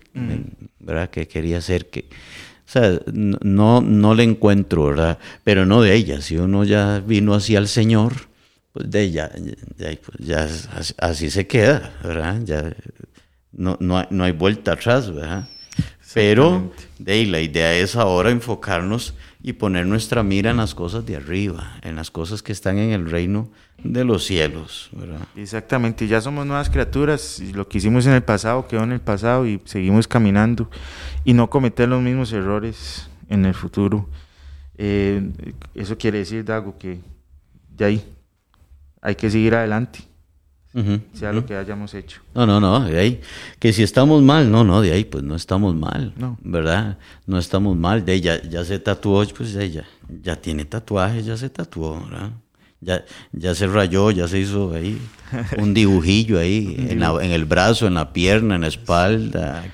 [0.79, 1.11] ¿verdad?
[1.11, 2.09] Que quería hacer que...
[2.67, 5.19] O sea, no, no le encuentro, ¿verdad?
[5.43, 6.21] Pero no de ella.
[6.21, 8.13] Si uno ya vino así al Señor,
[8.73, 9.31] pues de ella,
[9.79, 12.43] ya, pues ya así, así se queda, ¿verdad?
[12.45, 12.73] Ya
[13.53, 15.49] no, no, hay, no hay vuelta atrás, ¿verdad?
[16.15, 21.05] Pero de ahí, la idea es ahora enfocarnos y poner nuestra mira en las cosas
[21.07, 23.51] de arriba, en las cosas que están en el reino
[23.83, 25.21] de los cielos, ¿verdad?
[25.37, 29.01] Exactamente, ya somos nuevas criaturas y lo que hicimos en el pasado quedó en el
[29.01, 30.69] pasado y seguimos caminando
[31.25, 34.09] y no cometer los mismos errores en el futuro.
[34.77, 35.31] Eh,
[35.75, 37.01] eso quiere decir, Dago, que
[37.77, 38.05] de ahí
[39.01, 40.01] hay que seguir adelante,
[41.13, 42.21] Sea lo que hayamos hecho.
[42.35, 43.21] No, no, no, de ahí.
[43.59, 46.39] Que si estamos mal, no, no, de ahí, pues no estamos mal, No.
[46.43, 46.99] ¿verdad?
[47.27, 49.85] No estamos mal, de ahí ya, ya se tatuó, pues de ahí ya,
[50.23, 52.31] ya tiene tatuaje, ya se tatuó, ¿verdad?
[52.81, 54.99] Ya, ya se rayó, ya se hizo ahí
[55.59, 59.65] un dibujillo ahí, en, la- en el brazo, en la pierna, en la espalda,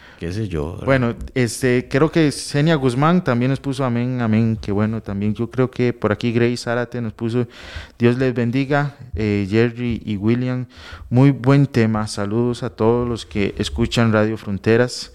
[0.85, 5.35] Bueno, este, creo que Senia Guzmán también nos puso amén, amén, que bueno, también.
[5.35, 7.47] Yo creo que por aquí Grace Zárate nos puso,
[7.99, 10.67] Dios les bendiga, eh, Jerry y William,
[11.11, 15.13] muy buen tema, saludos a todos los que escuchan Radio Fronteras,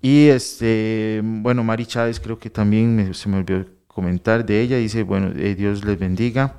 [0.00, 5.02] y este, bueno, Mari Chávez creo que también se me olvidó comentar de ella, dice,
[5.02, 6.56] bueno, eh, Dios les bendiga,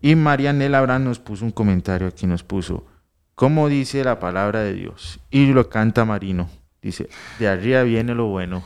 [0.00, 2.86] y Marianela Abraham nos puso un comentario aquí, nos puso,
[3.34, 5.20] ¿cómo dice la palabra de Dios?
[5.30, 6.59] Y lo canta Marino.
[6.82, 8.62] Dice, de arriba viene lo bueno.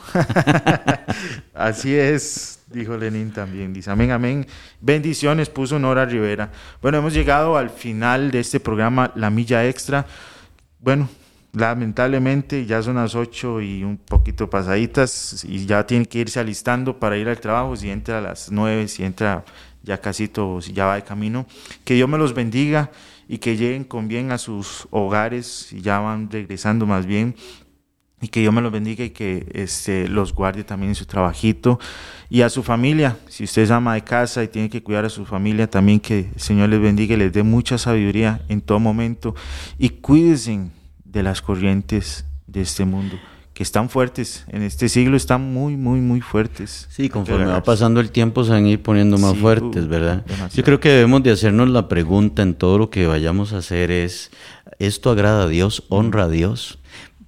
[1.55, 3.73] Así es, dijo Lenin también.
[3.73, 4.47] Dice, amén, amén.
[4.81, 6.53] Bendiciones, puso Nora Rivera.
[6.81, 10.07] Bueno, hemos llegado al final de este programa, La Milla Extra.
[10.79, 11.09] Bueno,
[11.53, 17.01] lamentablemente ya son las 8 y un poquito pasaditas y ya tiene que irse alistando
[17.01, 17.75] para ir al trabajo.
[17.75, 19.45] Si entra a las 9, si entra
[19.83, 21.47] ya casito, si ya va de camino.
[21.83, 22.93] Que Dios me los bendiga
[23.27, 27.35] y que lleguen con bien a sus hogares y ya van regresando más bien
[28.25, 31.79] y que Dios me los bendiga y que este, los guarde también en su trabajito
[32.31, 33.17] y a su familia.
[33.29, 36.31] Si usted es ama de casa y tiene que cuidar a su familia, también que
[36.35, 39.35] el Señor les bendiga y les dé mucha sabiduría en todo momento
[39.79, 40.71] y cuídense
[41.05, 43.17] de las corrientes de este mundo.
[43.53, 44.45] que están fuertes.
[44.49, 46.89] En este siglo están muy, muy, muy fuertes.
[46.91, 49.89] Sí, conforme va pasando el tiempo se van a ir poniendo más Sí, fuertes, uh,
[49.89, 50.25] ¿verdad?
[50.27, 50.57] demasiado.
[50.57, 53.93] Yo creo que debemos de hacernos la pregunta en todo lo que vayamos a hacer
[53.93, 54.33] es,
[54.81, 55.85] ¿esto agrada a Dios?
[55.89, 56.81] ¿Honra a Dios?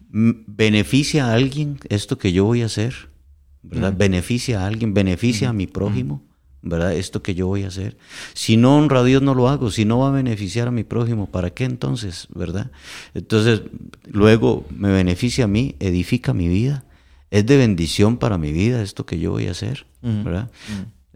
[0.08, 3.10] ¿Beneficia a alguien esto que yo voy a hacer?
[3.62, 3.94] ¿Verdad?
[3.96, 4.94] ¿Beneficia a alguien?
[4.94, 6.22] ¿Beneficia a mi prójimo?
[6.62, 6.94] ¿Verdad?
[6.94, 7.96] Esto que yo voy a hacer.
[8.32, 9.70] Si no honra a Dios, no lo hago.
[9.70, 12.28] Si no va a beneficiar a mi prójimo, ¿para qué entonces?
[12.34, 12.70] ¿Verdad?
[13.14, 13.62] Entonces,
[14.04, 16.84] luego me beneficia a mí, edifica mi vida.
[17.30, 19.86] Es de bendición para mi vida esto que yo voy a hacer.
[20.02, 20.50] ¿Verdad?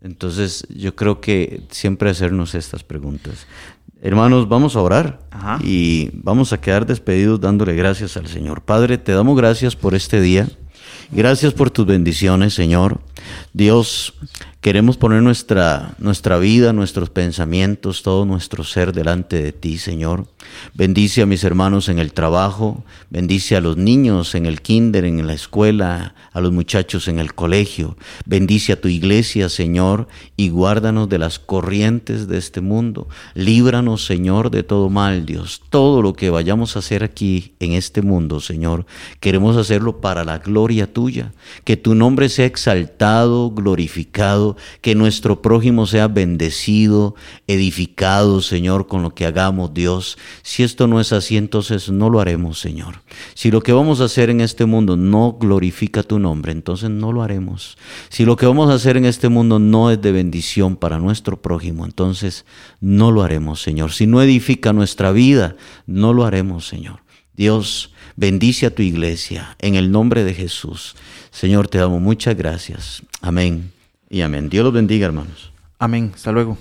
[0.03, 3.47] Entonces, yo creo que siempre hacernos estas preguntas.
[4.03, 5.59] Hermanos, vamos a orar Ajá.
[5.63, 8.63] y vamos a quedar despedidos dándole gracias al Señor.
[8.63, 10.49] Padre, te damos gracias por este día.
[11.13, 13.01] Gracias por tus bendiciones, Señor.
[13.53, 14.15] Dios,
[14.61, 20.27] queremos poner nuestra, nuestra vida, nuestros pensamientos, todo nuestro ser delante de ti, Señor.
[20.75, 25.27] Bendice a mis hermanos en el trabajo, bendice a los niños en el kinder, en
[25.27, 27.97] la escuela, a los muchachos en el colegio.
[28.27, 33.09] Bendice a tu iglesia, Señor, y guárdanos de las corrientes de este mundo.
[33.35, 35.63] Líbranos, Señor, de todo mal, Dios.
[35.71, 38.87] Todo lo que vayamos a hacer aquí en este mundo, Señor,
[39.21, 41.33] queremos hacerlo para la gloria tuya.
[41.65, 42.47] Que tu nombre sea
[43.55, 47.15] glorificado, que nuestro prójimo sea bendecido,
[47.47, 50.19] edificado, Señor, con lo que hagamos, Dios.
[50.43, 53.03] Si esto no es así, entonces no lo haremos, Señor.
[53.35, 57.13] Si lo que vamos a hacer en este mundo no glorifica tu nombre, entonces no
[57.13, 57.77] lo haremos.
[58.09, 61.41] Si lo que vamos a hacer en este mundo no es de bendición para nuestro
[61.41, 62.45] prójimo, entonces
[62.81, 63.93] no lo haremos, Señor.
[63.93, 65.57] Si no edifica nuestra vida,
[65.87, 67.01] no lo haremos, Señor.
[67.35, 70.95] Dios, bendice a tu iglesia en el nombre de Jesús.
[71.31, 73.03] Señor, te damos muchas gracias.
[73.21, 73.73] Amén
[74.09, 74.49] y amén.
[74.49, 75.53] Dios los bendiga, hermanos.
[75.79, 76.13] Amén.
[76.15, 76.59] Hasta luego.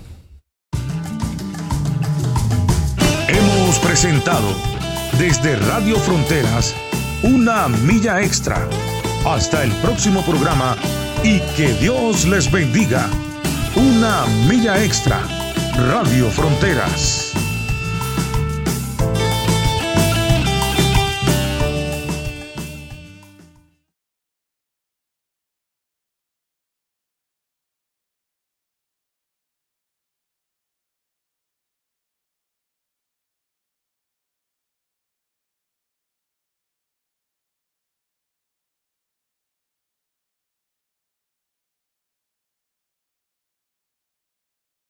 [3.28, 4.48] Hemos presentado
[5.18, 6.74] desde Radio Fronteras
[7.22, 8.68] una milla extra.
[9.26, 10.76] Hasta el próximo programa
[11.22, 13.08] y que Dios les bendiga.
[13.76, 15.20] Una milla extra.
[15.76, 17.34] Radio Fronteras.